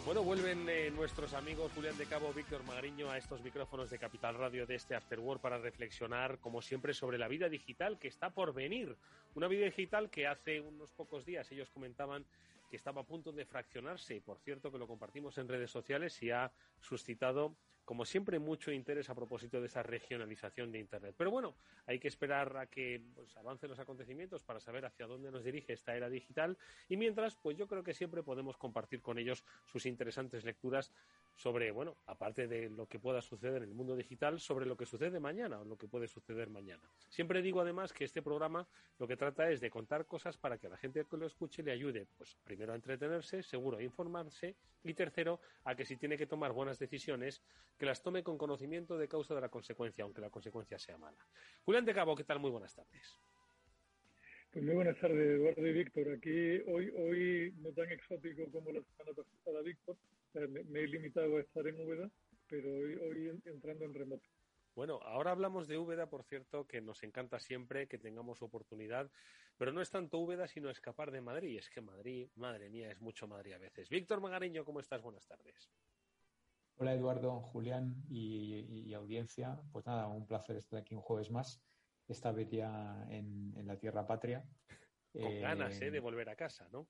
[0.05, 4.35] Bueno, vuelven eh, nuestros amigos Julián de Cabo, Víctor Magariño a estos micrófonos de Capital
[4.35, 8.29] Radio de este After Work para reflexionar, como siempre, sobre la vida digital que está
[8.29, 8.99] por venir.
[9.35, 12.27] Una vida digital que hace unos pocos días ellos comentaban
[12.68, 14.20] que estaba a punto de fraccionarse.
[14.20, 19.09] Por cierto, que lo compartimos en redes sociales y ha suscitado como siempre, mucho interés
[19.09, 21.14] a propósito de esa regionalización de Internet.
[21.16, 21.55] Pero bueno,
[21.87, 25.72] hay que esperar a que pues, avancen los acontecimientos para saber hacia dónde nos dirige
[25.72, 26.59] esta era digital.
[26.88, 30.92] Y mientras, pues yo creo que siempre podemos compartir con ellos sus interesantes lecturas
[31.37, 34.85] sobre, bueno, aparte de lo que pueda suceder en el mundo digital, sobre lo que
[34.85, 36.83] sucede mañana o lo que puede suceder mañana.
[37.09, 38.66] Siempre digo además que este programa
[38.99, 41.70] lo que trata es de contar cosas para que la gente que lo escuche le
[41.70, 46.27] ayude, pues primero a entretenerse, seguro a informarse y tercero a que si tiene que
[46.27, 47.42] tomar buenas decisiones,
[47.79, 51.27] que las tome con conocimiento de causa de la consecuencia, aunque la consecuencia sea mala.
[51.65, 52.41] Julián de Cabo, ¿qué tal?
[52.41, 53.19] Muy buenas tardes.
[54.53, 56.12] Pues muy buenas tardes, Eduardo y Víctor.
[56.12, 59.97] Aquí hoy, hoy no tan exótico como la semana pasada, Víctor.
[60.49, 62.11] Me, he limitado a estar en Úbeda,
[62.49, 64.27] pero hoy, hoy entrando en remoto.
[64.75, 69.11] Bueno, ahora hablamos de Úbeda, por cierto, que nos encanta siempre que tengamos oportunidad,
[69.57, 71.59] pero no es tanto Úbeda, sino escapar de Madrid.
[71.59, 73.89] Es que Madrid, madre mía, es mucho Madrid a veces.
[73.89, 75.01] Víctor Magariño, ¿cómo estás?
[75.01, 75.71] Buenas tardes.
[76.79, 79.59] Hola Eduardo, Julián y, audiencia.
[79.73, 81.62] Pues nada, un placer estar aquí un jueves más,
[82.07, 84.47] esta vez ya en, la tierra patria.
[85.11, 85.91] Con ganas ¿eh?
[85.91, 86.87] de volver a casa, ¿no?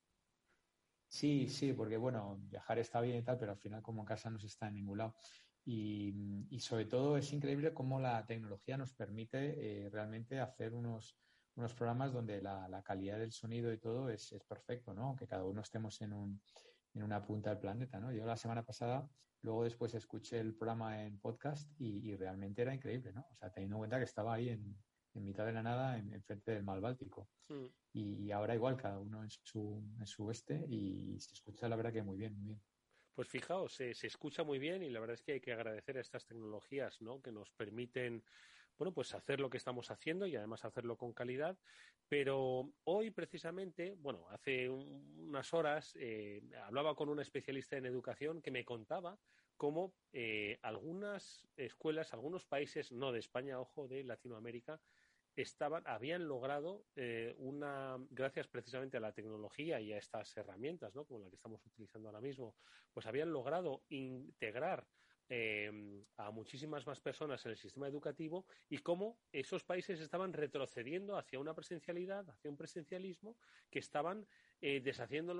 [1.07, 4.29] Sí, sí, porque bueno, viajar está bien y tal, pero al final como en casa
[4.29, 5.15] no se está en ningún lado.
[5.63, 11.17] Y, sobre todo es increíble cómo la tecnología nos permite eh, realmente hacer unos,
[11.55, 15.15] unos programas donde la, calidad del sonido y todo es, es perfecto, ¿no?
[15.15, 16.41] Que cada uno estemos en, un,
[16.97, 18.11] en una punta del planeta, ¿no?
[18.11, 19.09] Yo la semana pasada
[19.41, 23.25] Luego después escuché el programa en podcast y, realmente era increíble, ¿no?
[23.31, 24.75] O sea, teniendo en cuenta que estaba ahí en,
[25.13, 27.29] mitad de la nada, en, frente del mar Báltico.
[27.47, 27.67] Hmm.
[27.93, 31.93] Y, ahora igual, cada uno en su, en su oeste y se escucha la verdad
[31.93, 32.61] que muy bien, muy bien.
[33.15, 35.97] Pues fijaos, se, se, escucha muy bien y la verdad es que hay que agradecer
[35.97, 37.19] a estas tecnologías, ¿no?
[37.19, 38.23] Que nos permiten,
[38.77, 41.57] bueno, pues hacer lo que estamos haciendo y además hacerlo con calidad.
[42.07, 48.51] Pero hoy precisamente, bueno, hace unas horas eh, hablaba con un especialista en educación que
[48.51, 49.17] me contaba
[49.57, 54.79] cómo eh, algunas escuelas, algunos países, no de España, ojo, de Latinoamérica,
[55.35, 61.05] estaban, habían logrado eh, una, gracias precisamente a la tecnología y a estas herramientas, ¿no?
[61.05, 62.55] como la que estamos utilizando ahora mismo,
[62.91, 64.87] pues habían logrado integrar
[65.29, 71.17] Em, a muchísimas más personas en el sistema educativo y cómo esos países estaban retrocediendo
[71.17, 73.35] hacia una presencialidad, hacia un presencialismo,
[73.69, 74.25] que estaban
[74.61, 75.33] eh, deshaciendo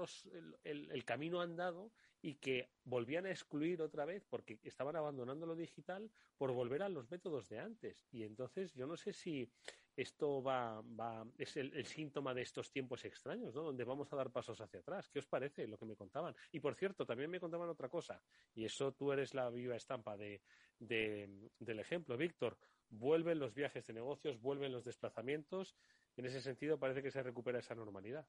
[0.66, 6.12] el, camino andado y que volvían a excluir otra vez porque estaban abandonando lo digital
[6.38, 8.06] por volver a los métodos de antes.
[8.12, 9.50] Y entonces yo no sé si
[9.98, 13.64] esto va, va es el, síntoma de estos tiempos extraños, ¿no?
[13.64, 15.10] Donde vamos a dar pasos hacia atrás.
[15.10, 16.36] ¿Qué os parece lo que me contaban?
[16.52, 18.22] Y por cierto, también me contaban otra cosa,
[18.54, 20.42] y eso tú eres la viva estampa de,
[20.80, 22.58] del ejemplo, Víctor.
[22.90, 25.76] Vuelven los viajes de negocios, vuelven los desplazamientos.
[26.16, 28.26] En ese sentido, parece que se recupera esa normalidad.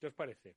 [0.00, 0.56] ¿Qué os parece?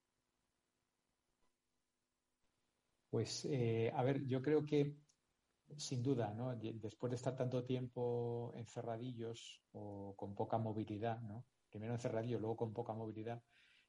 [3.09, 4.95] Pues, eh, a ver, yo creo que
[5.75, 6.55] sin duda, ¿no?
[6.55, 11.19] Después de estar tanto tiempo encerradillos o con poca movilidad.
[11.69, 13.43] Primero encerradillos, luego con poca movilidad,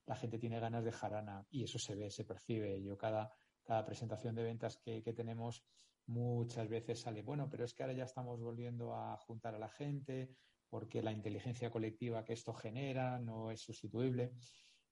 [0.06, 2.82] la gente tiene ganas de jarana y eso se ve, se percibe.
[2.82, 3.30] Yo cada,
[3.62, 5.62] cada presentación de ventas que, tenemos
[6.06, 9.68] muchas veces sale, bueno, pero es que ahora ya estamos volviendo a juntar a la
[9.68, 10.34] gente,
[10.70, 14.32] porque la inteligencia colectiva que esto genera no es sustituible.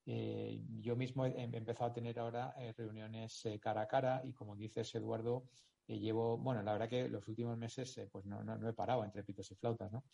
[0.05, 4.33] Eh, yo mismo he, empezado a tener ahora eh, reuniones eh, cara a cara y
[4.33, 5.49] como dices, Eduardo,
[5.87, 9.51] llevo, bueno, la verdad que los últimos meses pues no, no, he parado entre pitos
[9.51, 10.05] y flautas, ¿no?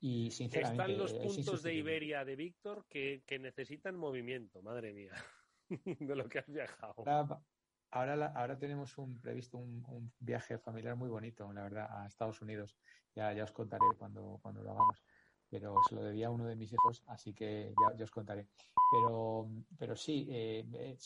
[0.00, 0.92] Y sinceramente.
[0.92, 5.12] Están los puntos de Iberia de Víctor que, que, necesitan movimiento, madre mía,
[6.00, 6.94] de lo que has viajado.
[7.94, 12.40] Ahora, ahora, tenemos un previsto un, un, viaje familiar muy bonito, la verdad, a Estados
[12.40, 12.76] Unidos.
[13.14, 15.04] Ya, ya os contaré cuando, cuando lo hagamos
[15.52, 18.48] pero se lo debía a uno de mis hijos, así que ya, os contaré.
[18.90, 20.96] Pero, pero sí, eh, eh,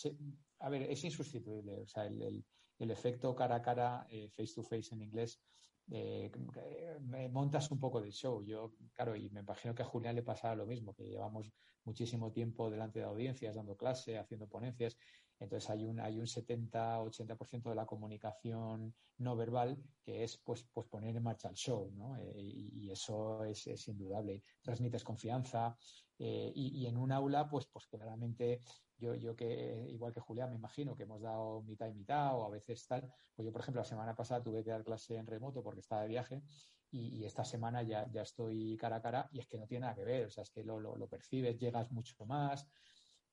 [0.61, 1.81] a ver, es insustituible.
[1.81, 2.45] O sea, el, el,
[2.79, 5.41] efecto cara a cara, eh, face to face en inglés,
[5.87, 8.43] me montas un poco de show.
[8.43, 11.53] Yo, claro, y me imagino que a Julián le pasaba lo mismo, que llevamos
[11.85, 14.97] muchísimo tiempo delante de audiencias, dando clase, haciendo ponencias,
[15.39, 20.87] entonces hay un, hay un 70-80% de la comunicación no verbal que es pues, pues
[20.87, 22.17] poner en marcha el show, ¿no?
[22.17, 24.43] Eh, y, eso es, es, indudable.
[24.63, 25.77] Transmites confianza
[26.19, 28.61] eh, y, en un aula, pues, pues claramente
[28.97, 32.45] yo, yo que, igual que Julián, me imagino que hemos dado mitad y mitad o
[32.45, 35.27] a veces tal, pues yo, por ejemplo, la semana pasada tuve que dar clase en
[35.27, 36.43] remoto porque estaba de viaje
[36.91, 39.95] y, esta semana ya, ya estoy cara a cara y es que no tiene nada
[39.95, 42.67] que ver, o sea, es que lo, lo, lo percibes, llegas mucho más,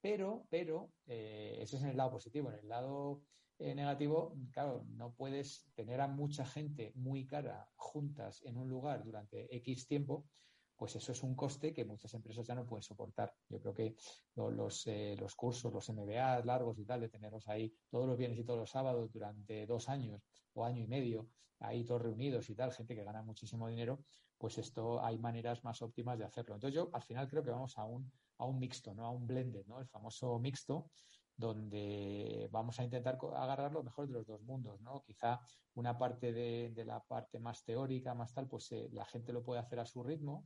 [0.04, 2.50] pero, pero, eh, ese es en el lado positivo.
[2.50, 3.22] En el lado
[3.58, 9.06] eh, negativo, claro, no puedes tener a mucha gente muy cara juntas en un lugar
[9.06, 10.28] durante X tiempo,
[10.76, 13.34] pues eso es un coste que muchas empresas ya no pueden soportar.
[13.48, 13.96] Yo creo que
[14.36, 18.39] los, eh, los cursos, los MBA largos y tal, de tenerlos ahí todos los viernes
[18.39, 20.22] y todos los sábados durante dos años
[20.54, 24.04] o año y medio, ahí todos reunidos y tal, gente que gana muchísimo dinero,
[24.43, 26.56] pues esto hay maneras más óptimas de hacerlo.
[26.56, 29.06] Entonces yo al final creo que vamos a un, a un mixto, ¿no?
[29.06, 29.79] A un blended, ¿no?
[29.79, 30.91] El famoso mixto
[31.38, 35.01] donde vamos a intentar agarrar lo mejor de los dos mundos, ¿no?
[35.06, 35.39] Quizá
[35.75, 39.62] una parte de, la parte más teórica, más tal, pues eh, la gente lo puede
[39.62, 40.45] hacer a su ritmo,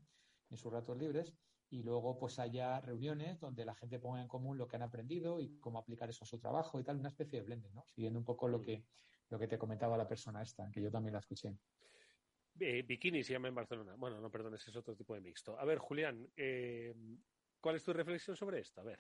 [0.51, 1.33] en sus ratos libres,
[1.71, 5.39] y luego pues haya reuniones donde la gente ponga en común lo que han aprendido
[5.39, 7.83] y cómo aplicar eso a su trabajo y tal, una especie de blended, ¿no?
[7.87, 8.85] Siguiendo un poco lo que,
[9.29, 11.57] lo que te comentaba la persona esta, que yo también la escuché.
[12.57, 13.95] Bikini se llama en Barcelona.
[13.97, 15.59] Bueno, no, perdón, ese es otro tipo de mixto.
[15.59, 16.93] A ver, Julián, eh,
[17.59, 18.81] ¿cuál es tu reflexión sobre esto?
[18.81, 18.99] A ver.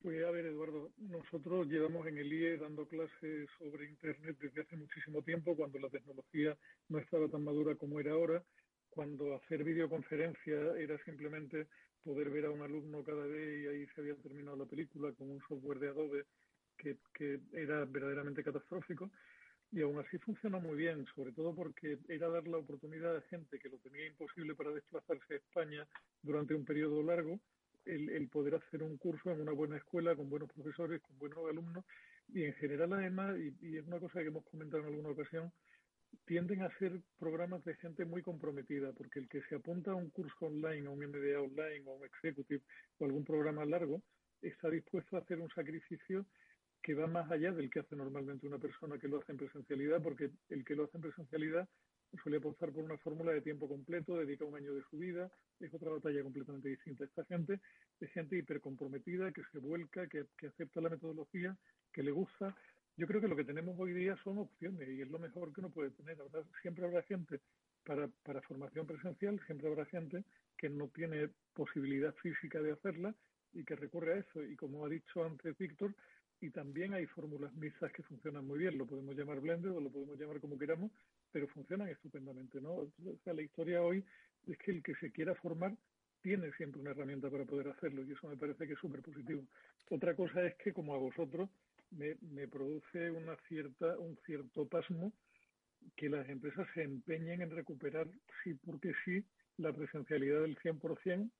[0.00, 4.76] Pues a ver, Eduardo, nosotros llevamos en el IE dando clases sobre Internet desde hace
[4.76, 6.56] muchísimo tiempo, cuando la tecnología
[6.88, 8.44] no estaba tan madura como era ahora,
[8.90, 11.68] cuando hacer videoconferencia era simplemente
[12.02, 15.30] poder ver a un alumno cada vez y ahí se había terminado la película con
[15.30, 16.26] un software de Adobe
[16.76, 19.10] que era verdaderamente catastrófico.
[19.74, 23.58] Y aún así funcionó muy bien, sobre todo porque era dar la oportunidad a gente
[23.58, 25.84] que lo tenía imposible para desplazarse a España
[26.22, 27.40] durante un periodo largo,
[27.84, 31.38] el, el, poder hacer un curso en una buena escuela, con buenos profesores, con buenos
[31.50, 31.84] alumnos,
[32.28, 35.52] y en general además, y, es una cosa que hemos comentado en alguna ocasión,
[36.24, 40.10] tienden a ser programas de gente muy comprometida, porque el que se apunta a un
[40.10, 42.62] curso online, a un MBA online, o un executive,
[42.98, 44.00] o algún programa largo,
[44.40, 46.26] está dispuesto a hacer un sacrificio
[46.84, 50.02] que va más allá del que hace normalmente una persona que lo hace en presencialidad,
[50.02, 51.66] porque el que lo hace en presencialidad
[52.22, 55.72] suele apostar por una fórmula de tiempo completo, dedica un año de su vida, es
[55.72, 57.04] otra batalla completamente distinta.
[57.04, 57.58] Esta gente
[57.98, 61.56] es gente hipercomprometida, que se vuelca, que, que acepta la metodología,
[61.90, 62.54] que le gusta.
[62.98, 65.60] Yo creo que lo que tenemos hoy día son opciones y es lo mejor que
[65.60, 66.18] uno puede tener.
[66.60, 67.40] Siempre habrá gente
[67.86, 70.22] para, para formación presencial, siempre habrá gente
[70.58, 73.14] que no tiene posibilidad física de hacerla
[73.54, 74.42] y que recurre a eso.
[74.42, 75.94] Y como ha dicho antes Víctor,
[76.40, 79.90] y también hay fórmulas mixtas que funcionan muy bien, lo podemos llamar blended o lo
[79.90, 80.90] podemos llamar como queramos,
[81.32, 82.72] pero funcionan estupendamente, ¿no?
[82.72, 82.92] O
[83.24, 84.04] sea, la historia hoy
[84.46, 85.74] es que el que se quiera formar
[86.22, 89.46] tiene siempre una herramienta para poder hacerlo y eso me parece que es súper positivo.
[89.90, 91.50] Otra cosa es que, como a vosotros,
[91.90, 95.12] me, produce una cierta, un cierto pasmo
[95.96, 98.08] que las empresas se empeñen en recuperar,
[98.42, 99.22] sí porque sí,
[99.58, 101.30] la presencialidad del 100%,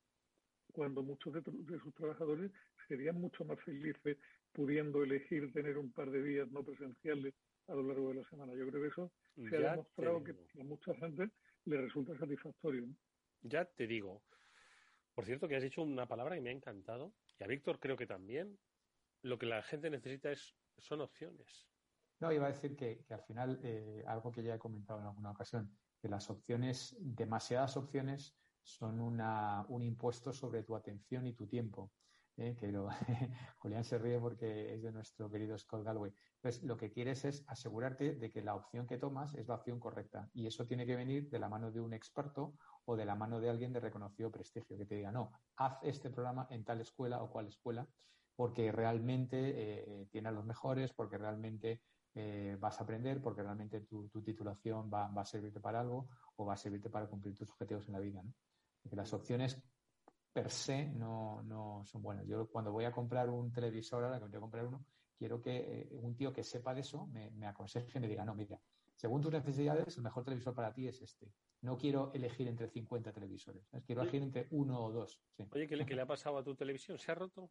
[0.73, 2.51] cuando muchos de, sus trabajadores
[2.87, 4.19] serían mucho más felices
[4.55, 7.35] pudiendo elegir tener un par de días no presenciales
[7.67, 8.55] a lo largo de la semana.
[8.55, 9.13] Yo creo que eso
[9.49, 11.31] se ha demostrado que a mucha gente
[11.65, 12.87] le resulta satisfactorio.
[13.43, 14.23] Ya te digo.
[15.15, 17.97] Por cierto, que has dicho una palabra que me ha encantado, y a Víctor creo
[17.97, 18.59] que también.
[19.23, 21.67] Lo que la gente necesita es son opciones.
[22.21, 25.07] No, iba a decir que, que al final, eh, algo que ya he comentado en
[25.07, 31.33] alguna ocasión, que las opciones, demasiadas opciones, son una, un impuesto sobre tu atención y
[31.33, 31.93] tu tiempo.
[32.37, 32.57] ¿Eh?
[32.59, 32.89] que lo,
[33.59, 36.13] Julián se ríe porque es de nuestro querido Scott Galway.
[36.37, 39.81] Entonces, lo que quieres es asegurarte de que la opción que tomas es la opción
[39.81, 40.29] correcta.
[40.35, 42.55] Y eso tiene que venir de la mano de un experto
[42.85, 46.11] o de la mano de alguien de reconocido prestigio, que te diga, no, haz este
[46.11, 47.87] programa en tal escuela o cual escuela,
[48.37, 51.83] porque realmente eh, tiene a los mejores, porque realmente
[52.15, 56.09] eh, vas a aprender, porque realmente tu, tu titulación va, va, a servirte para algo
[56.37, 58.23] o va a servirte para cumplir tus objetivos en la vida.
[58.91, 59.63] las opciones
[60.35, 62.27] per se no, no son buenas.
[62.27, 64.85] Yo cuando voy a comprar un televisor, ahora que voy a comprar uno,
[65.17, 68.25] quiero que eh, un tío que sepa de eso me, me aconseje y me diga,
[68.25, 68.61] no, mira,
[68.97, 71.33] según tus necesidades, el mejor televisor para ti es este.
[71.63, 73.65] No quiero elegir entre 50 televisores.
[73.87, 75.21] Quiero elegir entre uno o dos.
[75.51, 76.99] Oye, ¿qué le, ¿qué le, ha pasado a tu televisión?
[76.99, 77.51] ¿Se ha roto?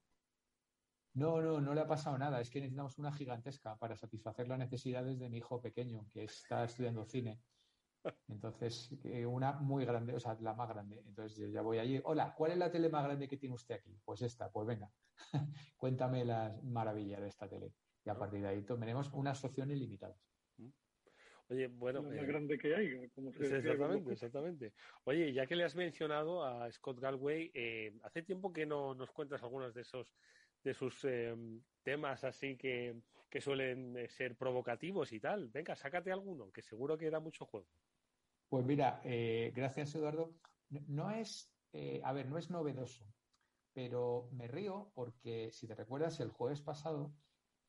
[1.13, 2.41] No, no, no le ha pasado nada.
[2.41, 6.65] Es que necesitamos una gigantesca para satisfacer las necesidades de mi hijo pequeño, que está
[6.65, 7.39] estudiando cine.
[8.27, 11.01] Entonces, eh, una muy grande, o sea, la más grande.
[11.05, 12.01] Entonces yo ya voy allí.
[12.03, 13.97] Hola, ¿cuál es la tele más grande que tiene usted aquí?
[14.03, 14.91] Pues esta, pues venga,
[15.77, 17.73] cuéntame las maravillas de esta tele.
[18.05, 20.17] Y a partir de ahí tenemos unas opciones limitadas.
[21.49, 22.01] Oye, bueno.
[22.01, 24.73] La más grande que hay, como se Exactamente, exactamente.
[25.03, 29.11] Oye, ya que le has mencionado a Scott Galway, eh, hace tiempo que no nos
[29.11, 30.15] cuentas algunos de esos
[30.63, 31.35] de sus eh,
[31.83, 32.95] temas así que,
[33.29, 35.49] que suelen eh, ser provocativos y tal.
[35.49, 37.67] Venga, sácate alguno, que seguro que da mucho juego.
[38.53, 40.35] Pues mira, eh, gracias Eduardo.
[40.69, 43.03] No es, eh, a ver, no es novedoso,
[43.73, 47.15] pero me río porque si te recuerdas el jueves pasado,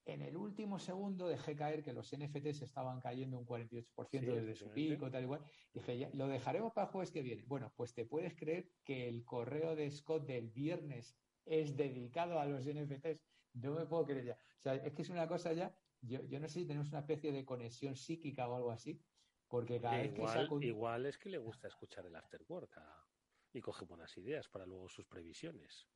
[0.05, 4.69] en el último segundo dejé caer que los NFTs estaban cayendo un 48% desde su
[4.73, 5.41] pico, tal igual.
[5.73, 7.45] Dije, ya, lo dejaremos para el jueves que viene.
[7.47, 11.17] Bueno, pues te puedes creer que el correo de Scott del viernes
[11.47, 13.23] es dedicado a los NFTs.
[13.55, 14.35] No me puedo creer ya.
[14.35, 15.75] O sea, es que es una cosa ya.
[16.03, 19.01] Yo, yo no sé si tenemos una especie de conexión psíquica o algo así,
[19.55, 23.07] porque cada vez igual, que igual es que le gusta escuchar el afterwork a...
[23.53, 25.87] y coge buenas ideas para luego sus previsiones.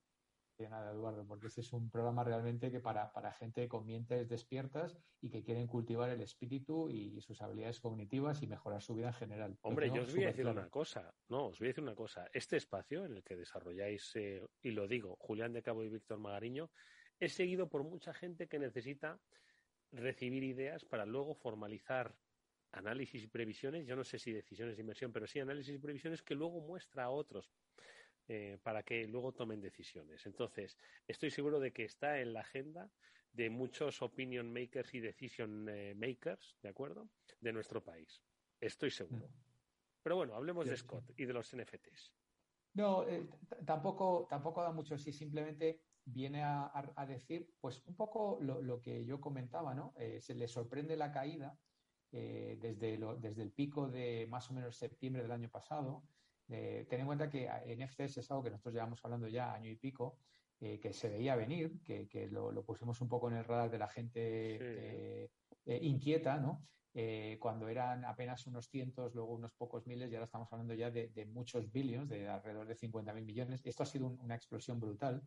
[0.57, 4.29] De nada, Eduardo, porque este es un programa realmente que para, para gente con mentes
[4.29, 8.95] despiertas y que quieren cultivar el espíritu y, y sus habilidades cognitivas y mejorar su
[8.95, 9.59] vida en general.
[9.63, 10.61] Hombre, yo os voy a decir claro.
[10.61, 12.29] una cosa, no, os voy a decir una cosa.
[12.33, 16.21] Este espacio en el que desarrolláis, eh, y lo digo, Julián de Cabo y Víctor
[16.21, 16.71] Magariño,
[17.19, 19.21] es seguido por mucha gente que necesita
[19.91, 22.15] recibir ideas para luego formalizar
[22.73, 26.23] análisis y previsiones, yo no sé si decisiones de inversión, pero sí análisis y previsiones
[26.23, 27.51] que luego muestra a otros
[28.29, 30.27] eh, para que luego tomen decisiones.
[30.27, 32.91] Entonces, estoy seguro de que está en la agenda
[33.33, 37.09] de muchos opinion makers y decision eh, makers, ¿de acuerdo?
[37.41, 38.23] De nuestro país.
[38.61, 39.29] Estoy seguro.
[40.03, 42.13] Pero bueno, hablemos de Scott y de los NFTs.
[42.75, 43.29] No, eh,
[43.65, 48.63] tampoco, tampoco da mucho sí, simplemente viene a, a, a, decir, pues un poco lo,
[48.63, 49.95] lo que yo comentaba, ¿no?
[49.97, 51.59] Eh, se le sorprende la caída
[52.13, 56.03] eh, desde, lo, desde el pico de más o menos septiembre del año pasado.
[56.49, 59.77] Eh, ten en cuenta que NFTs es algo que nosotros llevamos hablando ya año y
[59.77, 60.19] pico,
[60.61, 63.71] eh, que se veía venir, que, que lo, lo, pusimos un poco en el radar
[63.71, 65.31] de la gente
[65.65, 65.87] sí.
[65.87, 66.67] inquieta, ¿no?
[67.39, 71.11] cuando eran apenas unos cientos, luego unos pocos miles, y ahora estamos hablando ya de,
[71.11, 73.65] de muchos billones, de alrededor de 50.000 millones.
[73.65, 75.23] Esto ha sido un, una explosión brutal.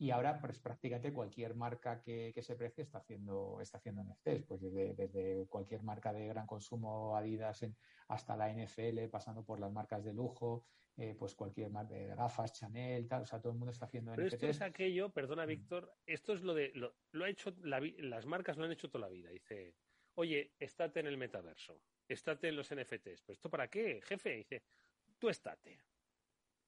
[0.00, 4.44] Y ahora, pues prácticamente cualquier marca que, que, se precie está haciendo, está haciendo NFTs,
[4.44, 7.76] pues desde, desde cualquier marca de gran consumo, Adidas, en,
[8.06, 10.64] hasta la NFL, pasando por las marcas de lujo,
[10.96, 14.12] eh, pues cualquier marca de gafas, Chanel, tal, o sea, todo el mundo está haciendo
[14.12, 14.34] Pero NFTs.
[14.34, 18.26] Esto es aquello, perdona Víctor, esto es lo de, lo, lo ha hecho, la, las
[18.26, 19.74] marcas lo han hecho toda la vida, dice,
[20.14, 24.30] oye, estate en el metaverso, estate en los NFTs, ¿pero esto para qué, jefe?
[24.30, 24.62] Dice,
[25.18, 25.78] tú estate,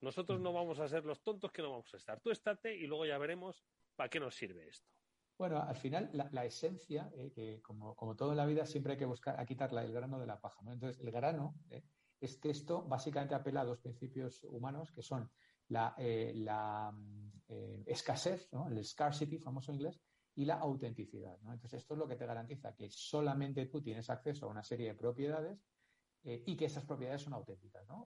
[0.00, 2.20] nosotros no vamos a ser los tontos que no vamos a estar.
[2.20, 3.64] Tú estate y luego ya veremos
[3.96, 4.90] para qué nos sirve esto.
[5.40, 8.98] Bueno, al final la, esencia, eh, que como, como, todo en la vida siempre hay
[8.98, 10.60] que buscar a quitar la, el grano de la paja.
[10.62, 10.70] ¿no?
[10.70, 11.82] Entonces, el grano eh,
[12.20, 15.30] es que esto básicamente apela a dos principios humanos que son
[15.68, 16.92] la, eh, la
[17.86, 18.68] escasez, ¿no?
[18.68, 19.98] el scarcity, famoso inglés,
[20.34, 21.38] y la autenticidad.
[21.40, 21.54] ¿no?
[21.54, 24.88] Entonces, esto es lo que te garantiza que solamente tú tienes acceso a una serie
[24.88, 25.58] de propiedades
[26.22, 27.88] y que esas propiedades son auténticas.
[27.88, 28.04] ¿no?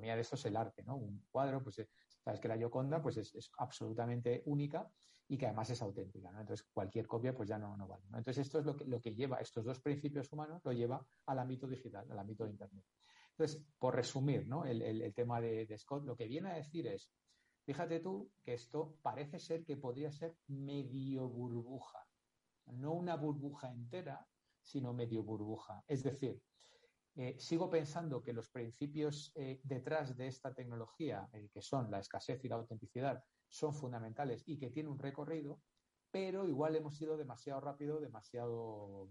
[0.00, 0.96] De esto es el arte, ¿no?
[0.96, 1.80] Un cuadro, pues
[2.20, 4.90] sabes que la Gioconda pues es, absolutamente única
[5.28, 6.40] y que además es auténtica, ¿no?
[6.40, 8.04] Entonces cualquier copia pues ya no, no vale.
[8.08, 11.38] Entonces esto es lo que, lo que lleva, estos dos principios humanos lo lleva al
[11.38, 12.84] ámbito digital, al ámbito de Internet.
[13.30, 14.64] Entonces, por resumir, ¿no?
[14.64, 17.10] El, tema de Scott, lo que viene a decir es,
[17.64, 22.06] fíjate tú que esto parece ser que podría ser medio burbuja,
[22.66, 24.24] no una burbuja entera,
[24.62, 25.82] sino medio burbuja.
[25.88, 26.40] Es decir,
[27.16, 32.00] eh, sigo pensando que los principios eh, detrás de esta tecnología, eh, que son la
[32.00, 35.60] escasez y la autenticidad, son fundamentales y que tiene un recorrido,
[36.10, 39.10] pero igual hemos ido demasiado rápido, demasiado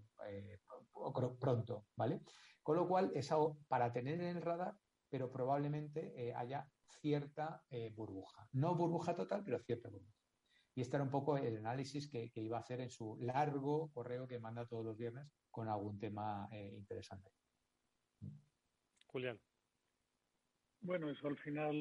[1.39, 2.21] pronto, ¿vale?
[2.61, 4.75] Con lo cual es algo para tener en el radar,
[5.09, 6.65] pero probablemente haya
[7.01, 7.61] cierta
[7.93, 8.47] burbuja.
[8.53, 10.15] No burbuja total, pero cierta burbuja.
[10.75, 14.25] Y este era un poco el análisis que, iba a hacer en su largo correo
[14.25, 17.31] que manda todos los viernes con algún tema interesante.
[19.13, 19.39] Julián.
[20.81, 21.75] Bueno, eso al final,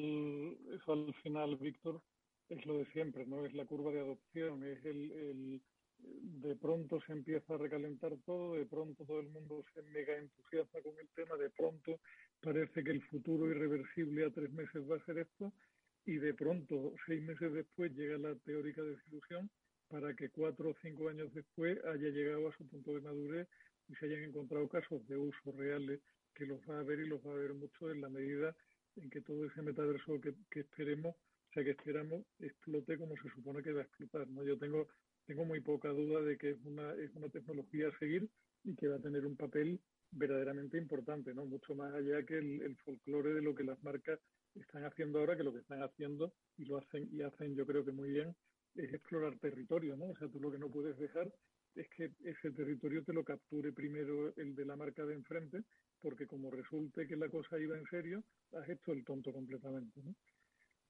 [0.71, 2.01] eso al final, Víctor,
[2.47, 3.43] es lo de siempre, ¿no?
[3.45, 5.61] Es la curva de adopción, es el, el,
[5.97, 10.79] de pronto se empieza a recalentar todo, de pronto todo el mundo se mega entusiasma
[10.81, 11.99] con el tema, de pronto
[12.39, 15.51] parece que el futuro irreversible a tres meses va a ser esto,
[16.05, 19.49] y de pronto, seis meses después, llega la teórica desilusión
[19.87, 23.47] para que cuatro o cinco años después haya llegado a su punto de madurez
[23.89, 25.99] y se hayan encontrado casos de uso reales
[26.33, 28.55] que los va a ver y los va a ver mucho en la medida
[28.95, 33.29] en que todo ese metaverso que, que esperemos, o sea, que esperamos, explote como se
[33.29, 34.27] supone que va a explotar.
[34.27, 34.43] ¿no?
[34.43, 34.87] Yo tengo,
[35.25, 38.29] tengo muy poca duda de que es una, es una tecnología a seguir
[38.63, 39.79] y que va a tener un papel
[40.11, 41.45] verdaderamente importante, ¿no?
[41.45, 44.19] Mucho más allá que el, el folclore de lo que las marcas
[44.53, 47.83] están haciendo ahora, que lo que están haciendo y lo hacen y hacen yo creo
[47.83, 48.35] que muy bien
[48.75, 50.05] es explorar territorio, ¿no?
[50.05, 51.31] O sea, tú lo que no puedes dejar
[51.75, 55.63] es que ese territorio te lo capture primero el de la marca de enfrente,
[56.03, 60.13] porque como resulte que la cosa iba en serio, has hecho el tonto completamente, ¿no?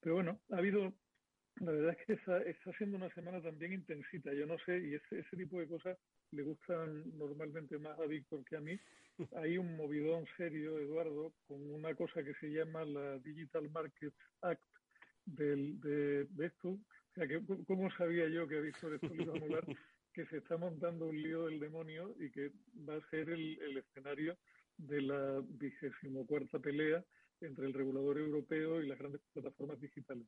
[0.02, 0.92] Pero bueno, ha habido,
[1.58, 4.96] la verdad es que está, está siendo una semana también intensita, yo no sé, y
[4.96, 5.98] ese, ese tipo de cosas
[6.32, 8.78] le gustan normalmente más a Víctor que a mí.
[9.36, 14.64] Hay un movidón serio, Eduardo, con una cosa que se llama la Digital Markets Act
[15.26, 16.70] del, de, de esto.
[16.70, 19.64] O sea, que, ¿cómo sabía yo que Víctor esto le iba a molar?
[20.14, 22.52] que se está montando un lío del demonio y que
[22.88, 24.38] va a ser el, el escenario
[24.78, 27.04] de la vigésimo cuarta pelea
[27.42, 30.28] entre el regulador europeo y las grandes plataformas digitales.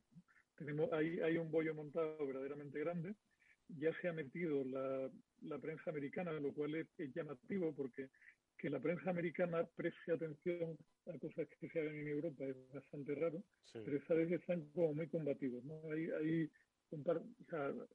[0.56, 3.14] Tenemos, hay, hay un bollo montado verdaderamente grande.
[3.68, 5.10] Ya se ha metido la,
[5.42, 8.08] la prensa americana, lo cual es, es, llamativo porque
[8.58, 13.14] que la prensa americana preste atención a cosas que se hagan en Europa es bastante
[13.14, 13.80] raro, sí.
[13.84, 15.62] pero esta vez están como muy combativos.
[15.64, 15.80] ¿no?
[15.90, 16.50] Hay, hay
[16.90, 17.22] un par,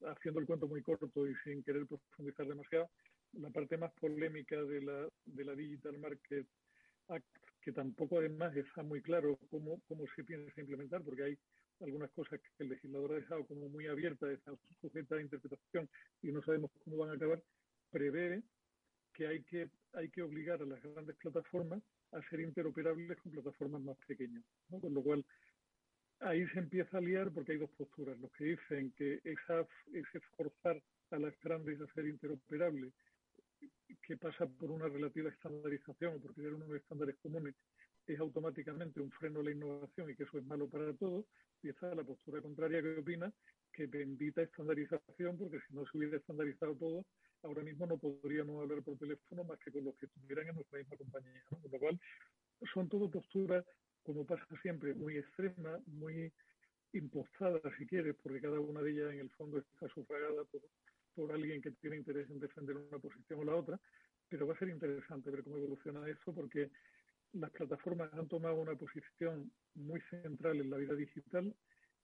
[0.06, 2.90] haciendo el cuento muy corto y sin querer profundizar demasiado,
[3.34, 6.46] la parte más polémica de la, de la Digital Market
[7.08, 7.26] Act,
[7.60, 11.38] que tampoco además está muy claro cómo, cómo se piensa implementar, porque hay
[11.80, 15.88] algunas cosas que el legislador ha dejado como muy abiertas, están sujetas a interpretación
[16.22, 17.42] y no sabemos cómo van a acabar,
[17.90, 18.42] prevé
[19.14, 23.82] que hay que, hay que obligar a las grandes plataformas a ser interoperables con plataformas
[23.82, 25.24] más pequeñas, con lo cual
[26.20, 28.18] ahí se empieza a liar porque hay dos posturas.
[28.18, 30.80] Los que dicen que esa, ese forzar
[31.10, 32.92] a las grandes a ser interoperables,
[34.02, 37.54] que pasa por una relativa estandarización, porque tener unos estándares comunes
[38.06, 41.24] es automáticamente un freno a la innovación y que eso es malo para todos,
[41.62, 43.32] y está la postura contraria que opina
[43.72, 47.06] que bendita estandarización, porque si no se hubiera estandarizado todo,
[47.42, 50.78] ahora mismo no podríamos hablar por teléfono más que con los que estuvieran en nuestra
[50.78, 51.42] misma compañía.
[51.48, 52.00] Con lo cual,
[52.74, 53.64] son todo posturas
[54.02, 56.32] como pasa siempre, muy extrema, muy
[56.92, 60.60] impostada, si quieres, porque cada una de ellas en el fondo está sufragada por,
[61.14, 63.80] por alguien que tiene interés en defender una posición o la otra,
[64.28, 66.70] pero va a ser interesante ver cómo evoluciona eso, porque
[67.32, 71.54] las plataformas han tomado una posición muy central en la vida digital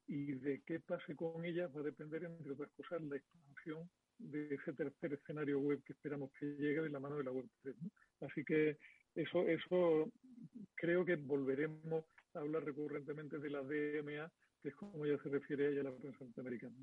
[0.06, 3.88] y de qué pase con ellas va a depender, entre otras cosas, la expansión
[4.18, 7.46] de ese tercer escenario web que esperamos que llegue de la mano de la web
[7.62, 7.76] 3.
[7.82, 7.90] ¿no?
[8.26, 8.78] Así que
[9.14, 10.10] eso, eso
[10.74, 12.04] creo que volveremos
[12.34, 14.30] a hablar recurrentemente de la DMA,
[14.62, 16.76] que es como ya se refiere a ella la prensa norteamericana.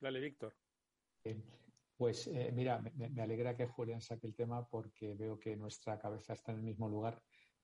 [0.00, 0.54] Dale, Víctor.
[1.96, 6.32] Pues eh, mira, me, alegra que Julián saque el tema porque veo que nuestra cabeza
[6.32, 7.20] está en el mismo lugar,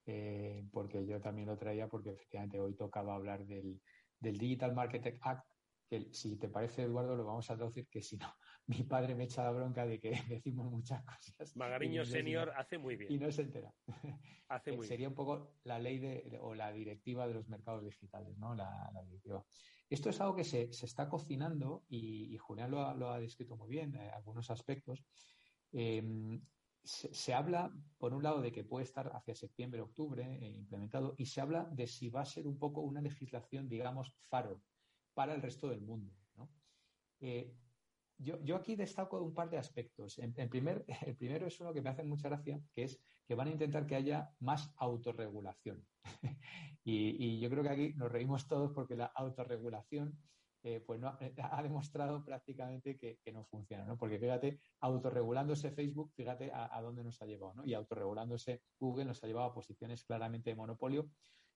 [0.07, 3.80] eh, porque yo también lo traía porque efectivamente hoy tocaba hablar del,
[4.18, 5.47] Digital Marketing Act,
[5.87, 8.35] que si te parece, Eduardo, lo vamos a traducir que si no,
[8.67, 11.57] mi padre me echa la bronca de que decimos muchas cosas.
[11.57, 13.12] Magariño Senior hace muy bien.
[13.12, 13.75] Y no se entera.
[14.49, 15.11] Hace muy Sería bien.
[15.11, 18.55] un poco la ley de, o la directiva de los mercados digitales, ¿no?
[18.55, 19.45] La, la directiva.
[19.89, 23.19] Esto es algo que se, se está cocinando y, y Julián lo ha, lo ha,
[23.19, 25.03] descrito muy bien, eh, algunos aspectos.
[25.73, 26.39] Eh,
[26.85, 31.15] se, se, habla, por un lado, de que puede estar hacia septiembre, octubre eh, implementado
[31.17, 34.62] y se habla de si va a ser un poco una legislación, digamos, faro
[35.15, 36.15] para el resto del mundo.
[36.37, 36.51] ¿no?
[37.21, 37.57] Eh,
[38.19, 40.19] yo, yo, aquí destaco un par de aspectos.
[40.19, 43.49] En, primer, el primero es uno que me hace mucha gracia, que es que van
[43.49, 45.87] a intentar que haya más autorregulación.
[46.85, 50.19] y, yo creo que aquí nos reímos todos porque la autorregulación
[50.62, 53.99] eh, pues no, ha demostrado prácticamente que, no funciona, ¿no?
[53.99, 57.67] Porque fíjate, autorregulándose Facebook, fíjate a, a dónde nos ha llevado, ¿no?
[57.67, 61.11] Y autorregulándose Google nos ha llevado a posiciones claramente de monopolio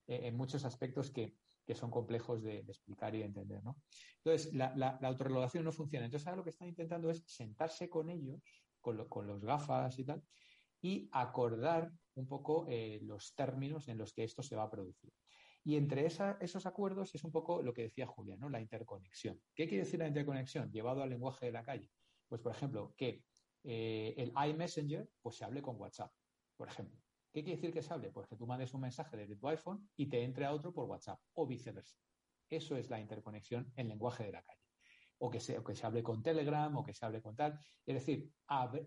[0.09, 1.36] eh, en muchos aspectos que,
[1.68, 3.62] que son complejos de, explicar y de entender.
[3.62, 3.76] ¿no?
[4.24, 6.06] Entonces, la, la, la, autorregulación no funciona.
[6.06, 8.40] Entonces, ahora lo que están intentando es sentarse con ellos,
[8.80, 10.22] con, lo, con los gafas y tal,
[10.80, 15.12] y acordar un poco eh, los términos en los que esto se va a producir.
[15.62, 18.48] Y entre esos acuerdos es un poco lo que decía Julia, ¿no?
[18.48, 19.38] la interconexión.
[19.54, 20.72] ¿Qué quiere decir la interconexión?
[20.72, 21.90] Llevado al lenguaje de la calle.
[22.28, 23.24] Pues, por ejemplo, que
[23.64, 26.10] eh, el iMessenger pues, se hable con WhatsApp,
[26.56, 26.98] por ejemplo.
[27.32, 28.10] ¿Qué quiere decir que se hable?
[28.10, 30.86] Pues que tú mandes un mensaje desde tu iPhone y te entre a otro por
[30.86, 31.98] WhatsApp o viceversa.
[32.48, 34.58] Eso es la interconexión en lenguaje de la calle.
[35.20, 37.58] o que se, que se hable con Telegram o que se hable con tal.
[37.84, 38.32] Es decir,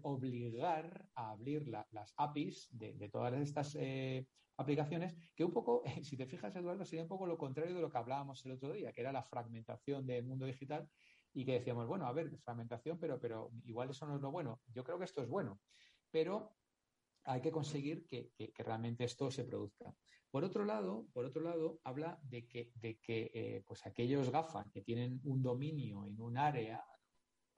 [0.01, 4.25] obligar a abrir las APIs de, todas estas eh,
[4.55, 7.91] aplicaciones, que un poco, si te fijas, Eduardo, sería un poco lo contrario de lo
[7.91, 10.89] que hablábamos el otro día, que era la fragmentación del mundo digital
[11.33, 14.61] y que decíamos, bueno, a ver, fragmentación, pero, pero igual eso no es lo bueno.
[14.67, 15.59] Yo creo que esto es bueno,
[16.09, 16.55] pero
[17.23, 19.93] hay que conseguir que, realmente esto se produzca.
[20.29, 24.65] Por otro lado, por otro lado, habla de que, de que eh, pues aquellos GAFA
[24.71, 26.83] que tienen un dominio en un área,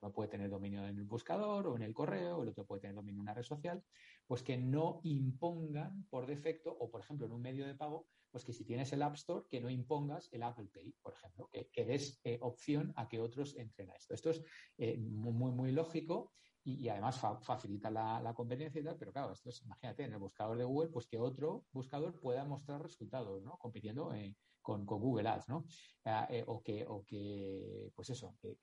[0.02, 2.96] uno puede tener dominio en el buscador o en el correo, el otro puede tener
[2.96, 3.84] dominio en una red social,
[4.26, 8.44] pues que no impongan por defecto, o por ejemplo en un medio de pago, pues
[8.44, 11.86] que si tienes el App Store, que no impongas el Apple Pay, por ejemplo, que,
[11.86, 14.16] des eh, opción a que otros entren a esto.
[14.16, 14.44] Esto es
[14.78, 16.34] eh, muy, muy lógico
[16.66, 20.58] y, además facilita la, conveniencia y tal, pero claro, esto es, imagínate, en el buscador
[20.58, 23.58] de Google, pues que otro buscador pueda mostrar resultados, ¿no?
[23.58, 25.66] Compitiendo eh, con, Google Ads, ¿no?
[26.06, 28.58] Ah, eh, o, que, o que, pues eso, que,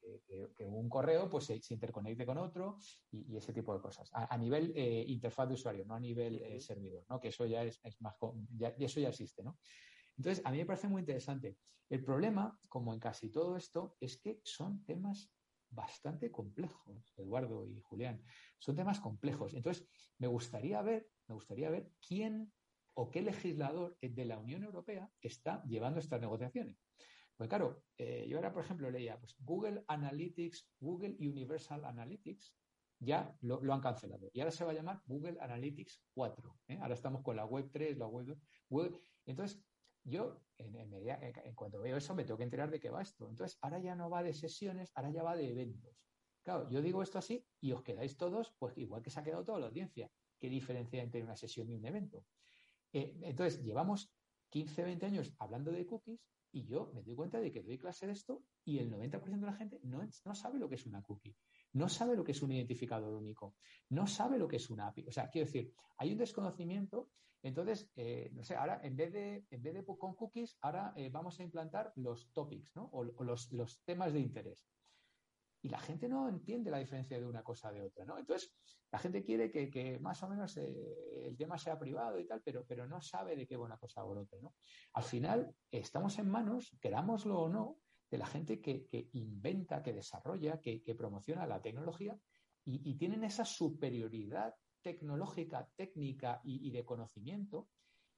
[0.64, 2.78] un correo pues se, interconecte con otro
[3.10, 4.10] y, ese tipo de cosas.
[4.14, 7.20] A, nivel eh, interfaz de usuario, no a nivel servidor, ¿no?
[7.20, 8.16] Que eso ya es, más,
[8.56, 9.58] ya, eso ya existe, ¿no?
[10.16, 11.58] Entonces, a mí me parece muy interesante.
[11.90, 15.30] El problema, como en casi todo esto, es que son temas
[15.70, 18.22] bastante complejos, Eduardo y Julián.
[18.58, 19.54] Son temas complejos.
[19.54, 19.86] Entonces,
[20.18, 22.52] me gustaría ver, me gustaría ver quién
[22.94, 26.76] o qué legislador de la Unión Europea está llevando estas negociaciones.
[27.36, 32.54] Pues claro, eh, yo ahora, por ejemplo, leía, pues Google Analytics, Google Universal Analytics,
[32.98, 34.30] ya lo, han cancelado.
[34.34, 36.58] Y ahora se va a llamar Google Analytics 4.
[36.68, 36.78] ¿eh?
[36.82, 38.36] Ahora estamos con la web 3, la web
[38.68, 39.00] 2.
[39.24, 39.64] Entonces,
[40.04, 43.28] yo, en, en, cuanto veo eso, me tengo que enterar de qué va esto.
[43.28, 45.96] Entonces, ahora ya no va de sesiones, ahora ya va de eventos.
[46.42, 49.44] Claro, yo digo esto así y os quedáis todos, pues igual que se ha quedado
[49.44, 50.10] toda la audiencia.
[50.38, 52.24] ¿Qué diferencia entre una sesión y un evento?
[52.92, 54.10] Eh, entonces, llevamos
[54.48, 56.20] 15, 20 años hablando de cookies
[56.52, 59.46] y yo me doy cuenta de que doy clase de esto y el 90% de
[59.46, 61.36] la gente no, no sabe lo que es una cookie,
[61.74, 63.54] no sabe lo que es un identificador único,
[63.90, 65.06] no sabe lo que es una API.
[65.06, 67.10] O sea, quiero decir, hay un desconocimiento
[67.42, 71.08] entonces, eh, no sé, ahora en vez de, en vez de con cookies, ahora eh,
[71.10, 72.90] vamos a implantar los topics, ¿no?
[72.92, 74.66] O, los, temas de interés.
[75.62, 78.18] Y la gente no entiende la diferencia de una cosa de otra, ¿no?
[78.18, 78.54] Entonces,
[78.90, 82.64] la gente quiere que, más o menos eh, el tema sea privado y tal, pero,
[82.66, 84.54] pero no sabe de qué buena cosa o otra, ¿no?
[84.94, 87.78] Al final, estamos en manos, querámoslo o no,
[88.10, 92.18] de la gente que, inventa, que desarrolla, que, promociona la tecnología
[92.64, 97.68] y, y tienen esa superioridad tecnológica, técnica y, de conocimiento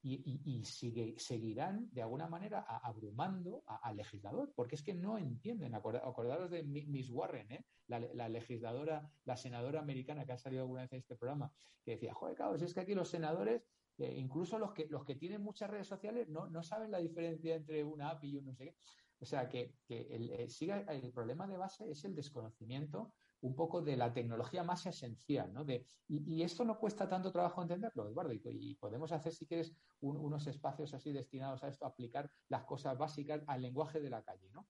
[0.03, 5.75] y, seguirán de alguna manera abrumando al legislador, porque es que no entienden.
[5.75, 7.65] acordaros de Miss Warren, ¿eh?
[7.87, 11.53] la, legisladora, la senadora americana que ha salido alguna vez en este programa,
[11.85, 13.63] que decía, joder, claro, es que aquí los senadores,
[13.99, 18.11] eh, incluso los que, que tienen muchas redes sociales, no, saben la diferencia entre una
[18.11, 18.77] API y un no sé qué.
[19.21, 20.49] O sea, que, el, eh,
[20.89, 25.64] el problema de base es el desconocimiento un poco de la tecnología más esencial, ¿no?
[25.64, 30.47] De, y, esto no cuesta tanto trabajo entenderlo, Eduardo, y, podemos hacer, si quieres, unos
[30.47, 34.68] espacios así destinados a esto, aplicar las cosas básicas al lenguaje de la calle, ¿no?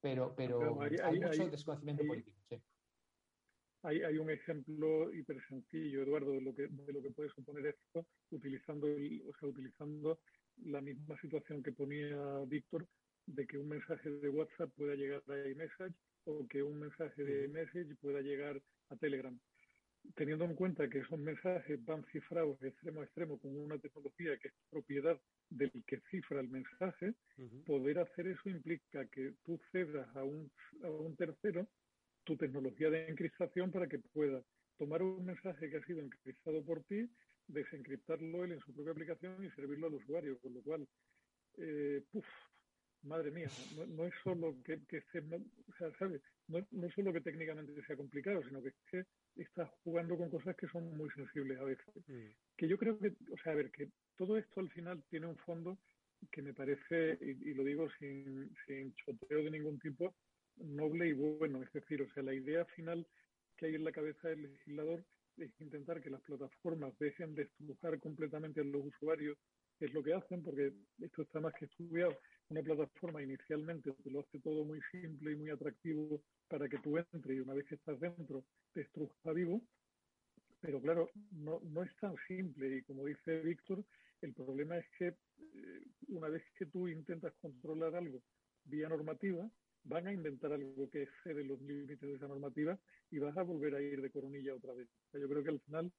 [0.00, 2.62] Pero, pero, hay, mucho desconocimiento político, sí.
[3.82, 7.66] Hay, hay, un ejemplo hiper sencillo, Eduardo, de lo que, de lo que puede suponer
[7.66, 10.20] esto, utilizando, o sea, utilizando
[10.64, 12.86] la misma situación que ponía Víctor,
[13.26, 15.94] de que un mensaje de WhatsApp pueda llegar a iMessage
[16.26, 18.60] o que un mensaje de Message pueda llegar
[18.90, 19.38] a Telegram.
[20.14, 24.36] Teniendo en cuenta que esos mensajes van cifrados de extremo a extremo con una tecnología
[24.38, 25.20] que es propiedad
[25.50, 27.14] del que cifra el mensaje,
[27.66, 30.50] poder hacer eso implica que tú cedas a un,
[30.82, 31.66] a un tercero
[32.26, 34.42] tu tecnología de encriptación para que pueda
[34.76, 37.08] tomar un mensaje que ha sido encriptado por ti,
[37.46, 40.86] desencriptarlo él en su propia aplicación y servirlo al usuario, con lo cual,
[41.58, 42.02] eh,
[43.06, 43.48] madre mía,
[43.88, 46.20] no, es solo que, que no, o sea, ¿sabes?
[46.48, 49.04] No, no, solo que técnicamente sea complicado, sino que es que
[49.36, 51.86] estás jugando con cosas que son muy sensibles a veces.
[52.06, 52.28] Mm.
[52.56, 55.36] Que yo creo que, o sea, a ver, que todo esto al final tiene un
[55.38, 55.78] fondo
[56.30, 60.14] que me parece, y, lo digo sin, sin choteo de ningún tipo,
[60.56, 61.62] noble y bueno.
[61.62, 63.06] Es decir, o sea, la idea final
[63.56, 65.04] que hay en la cabeza del legislador
[65.36, 69.36] es intentar que las plataformas dejen de estrujar completamente a los usuarios,
[69.80, 72.16] es lo que hacen, porque esto está más que estudiado.
[72.48, 76.96] Una plataforma inicialmente te lo hace todo muy simple y muy atractivo para que tú
[76.96, 79.62] entres y una vez que estás dentro te estruja vivo,
[80.60, 83.84] pero claro, no, no es tan simple y como dice Víctor,
[84.22, 88.22] el problema es que eh, una vez que tú intentas controlar algo
[88.64, 89.48] vía normativa,
[89.84, 92.78] van a inventar algo que excede los límites de esa normativa
[93.10, 94.88] y vas a volver a ir de coronilla otra vez.
[95.12, 95.92] yo creo que al final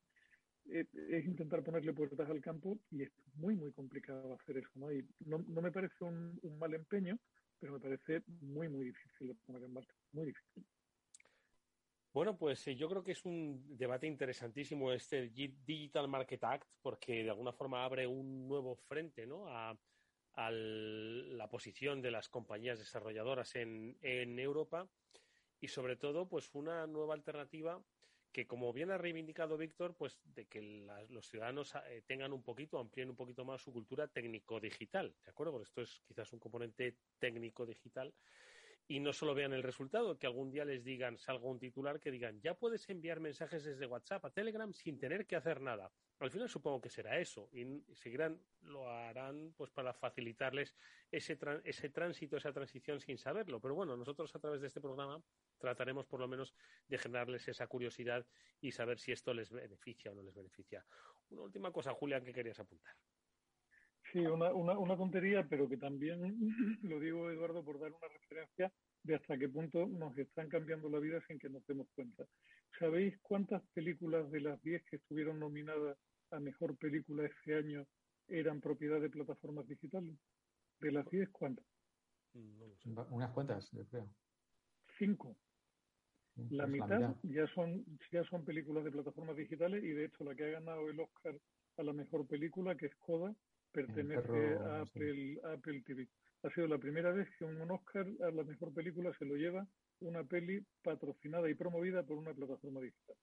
[0.70, 4.70] es intentar ponerle puertas al campo y es muy, muy complicado hacer eso.
[4.76, 4.92] ¿no?
[4.92, 7.18] Y no, me parece un, mal empeño,
[7.60, 10.66] pero me parece muy, muy difícil de poner en marcha, muy difícil.
[12.14, 17.24] Bueno, pues eh, yo creo que es un debate interesantísimo este Digital Market Act, porque
[17.24, 19.46] de alguna forma abre un nuevo frente ¿no?
[19.48, 19.78] a,
[20.34, 23.96] la posición de las compañías desarrolladoras en,
[24.40, 24.90] Europa
[25.60, 27.80] y sobre todo pues una nueva alternativa
[28.32, 30.62] que como bien ha reivindicado Víctor, pues de que
[31.10, 35.54] los ciudadanos eh, tengan un poquito, amplíen un poquito más su cultura técnico-digital, ¿de acuerdo?
[35.54, 38.14] Porque esto es quizás un componente técnico-digital
[38.88, 42.10] y no solo vean el resultado, que algún día les digan, salga un titular que
[42.10, 45.92] digan, ya puedes enviar mensajes desde WhatsApp a Telegram sin tener que hacer nada.
[46.20, 50.74] Al final supongo que será eso y seguirán, lo harán pues para facilitarles
[51.12, 53.60] ese, ese tránsito, esa transición sin saberlo.
[53.60, 55.22] Pero bueno, nosotros a través de este programa
[55.58, 56.56] trataremos por lo menos
[56.88, 58.26] de generarles esa curiosidad
[58.62, 60.86] y saber si esto les beneficia o no les beneficia.
[61.30, 62.96] Una última cosa, Julián, que querías apuntar.
[64.12, 66.38] Sí, una, una, una tontería, pero que también
[66.84, 68.72] lo digo, Eduardo, por dar una referencia
[69.04, 72.26] de hasta qué punto nos están cambiando la vida sin que nos demos cuenta.
[72.80, 75.98] ¿Sabéis cuántas películas de las 10 que estuvieron nominadas
[76.32, 77.86] a Mejor Película este año
[78.28, 80.16] eran propiedad de plataformas digitales?
[80.80, 81.66] ¿De las 10 cuántas?
[83.10, 84.08] Unas cuantas, yo creo.
[85.00, 85.36] Cinco.
[86.50, 90.46] La mitad, ya son ya son películas de plataformas digitales y de hecho la que
[90.46, 91.36] ha ganado el Oscar
[91.78, 93.36] a la mejor película, que es Coda,
[93.78, 96.08] pertenece a Apple, Apple TV.
[96.42, 99.68] Ha sido la primera vez que un Oscar a la mejor película se lo lleva
[100.00, 103.16] una peli patrocinada y promovida por una plataforma digital.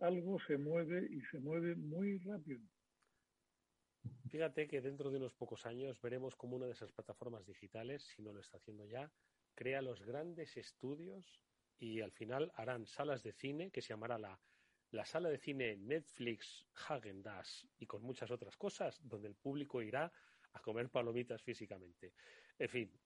[0.00, 2.60] Algo se mueve y se mueve muy rápido.
[4.30, 8.22] Fíjate que dentro de unos pocos años veremos como una de esas plataformas digitales, si
[8.22, 9.12] no lo está haciendo ya,
[9.54, 11.40] crea los grandes estudios
[11.78, 14.40] y al final harán salas de cine que se llamará la
[14.92, 19.82] la sala de cine Netflix Hagen Dazs y con muchas otras cosas, donde el público
[19.82, 20.12] irá
[20.52, 22.12] a comer palomitas físicamente.
[22.58, 23.00] En fin,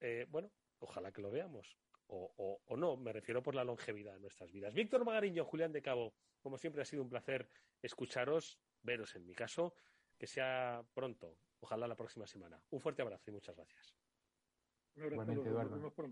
[0.00, 0.50] eh, bueno,
[0.80, 1.76] ojalá que lo veamos.
[2.08, 4.72] O, o, no, me refiero por la longevidad de nuestras vidas.
[4.72, 7.50] Víctor Magariño, Julián de Cabo, como siempre ha sido un placer
[7.82, 9.74] escucharos, veros en mi caso,
[10.16, 12.62] que sea pronto, ojalá la próxima semana.
[12.70, 13.96] Un fuerte abrazo y muchas gracias.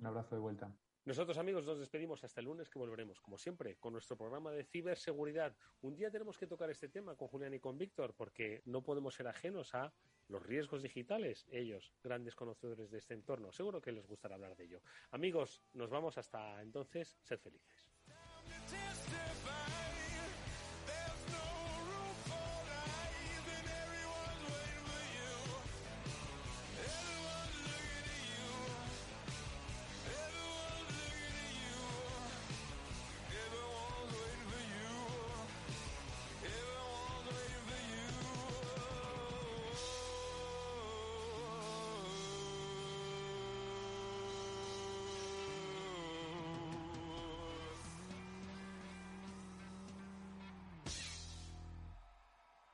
[0.00, 0.76] Un abrazo de vuelta.
[1.06, 4.64] Nosotros, amigos, nos despedimos hasta el lunes que volveremos, como siempre, con nuestro programa de
[4.64, 5.54] ciberseguridad.
[5.82, 9.14] Un día tenemos que tocar este tema con Julián y con Víctor, porque no podemos
[9.14, 9.92] ser ajenos a
[10.28, 11.44] los riesgos digitales.
[11.50, 14.80] Ellos, grandes conocedores de este entorno, seguro que les gustará hablar de ello.
[15.10, 17.18] Amigos, nos vamos hasta entonces.
[17.22, 17.90] Sed felices.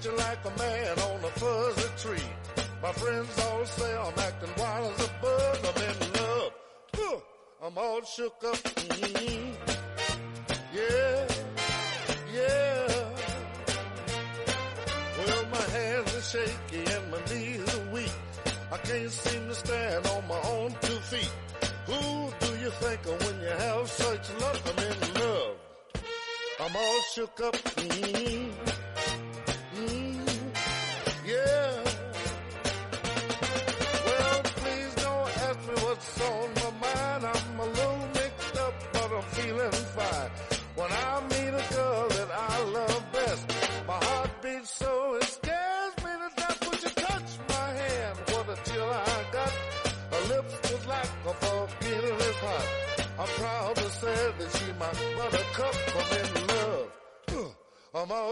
[0.00, 2.30] Itching like a man on a fuzzy tree.
[2.82, 5.58] My friends all say I'm acting wild as a bug.
[5.68, 6.52] I'm in love.
[7.62, 8.56] I'm all shook up.
[8.56, 9.52] Mm-hmm.
[10.74, 11.26] Yeah,
[12.34, 13.04] yeah.
[15.18, 18.12] Well, my hands are shaky and my knees are weak.
[18.72, 21.32] I can't seem to stand on my own two feet.
[21.86, 24.60] Who do you think of when you have such luck?
[24.66, 25.56] I'm in love.
[26.60, 27.54] I'm all shook up.
[27.54, 28.79] Mm-hmm.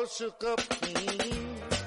[0.09, 1.78] aşık kaptım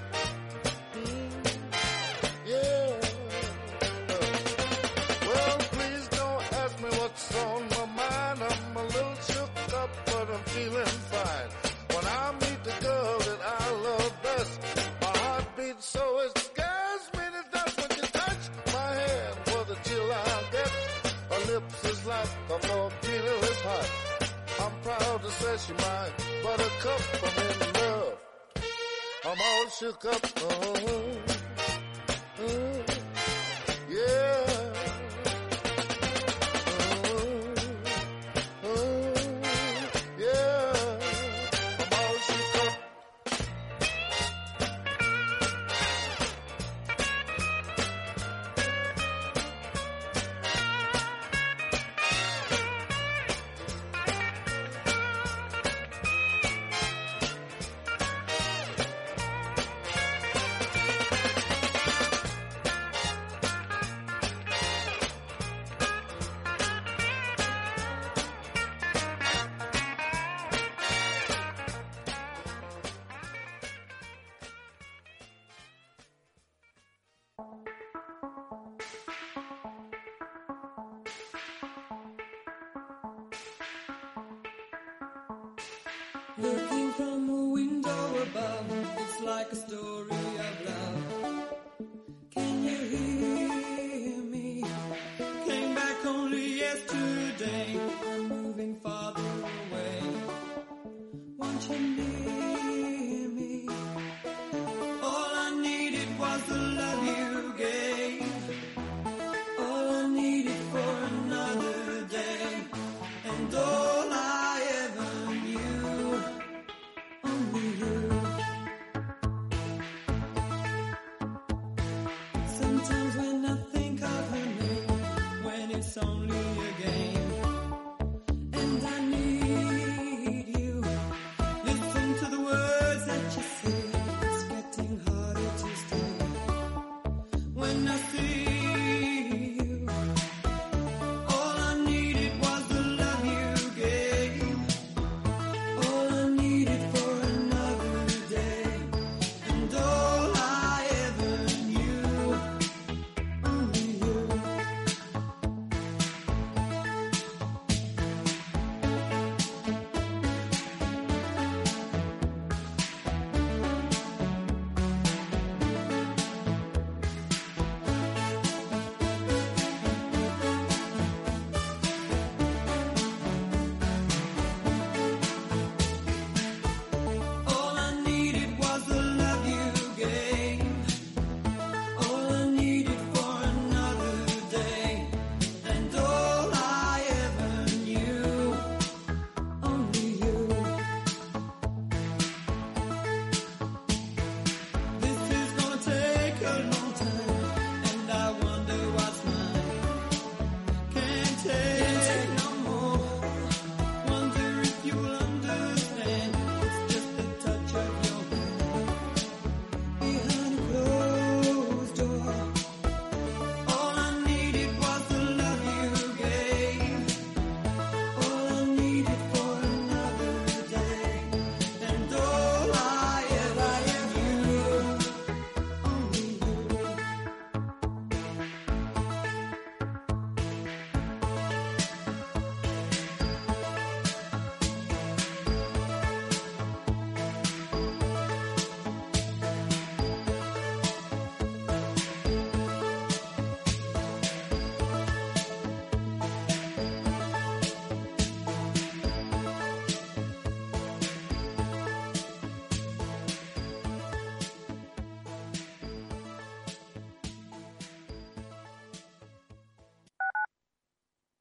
[29.81, 30.21] shook up.
[30.41, 30.80] Oh.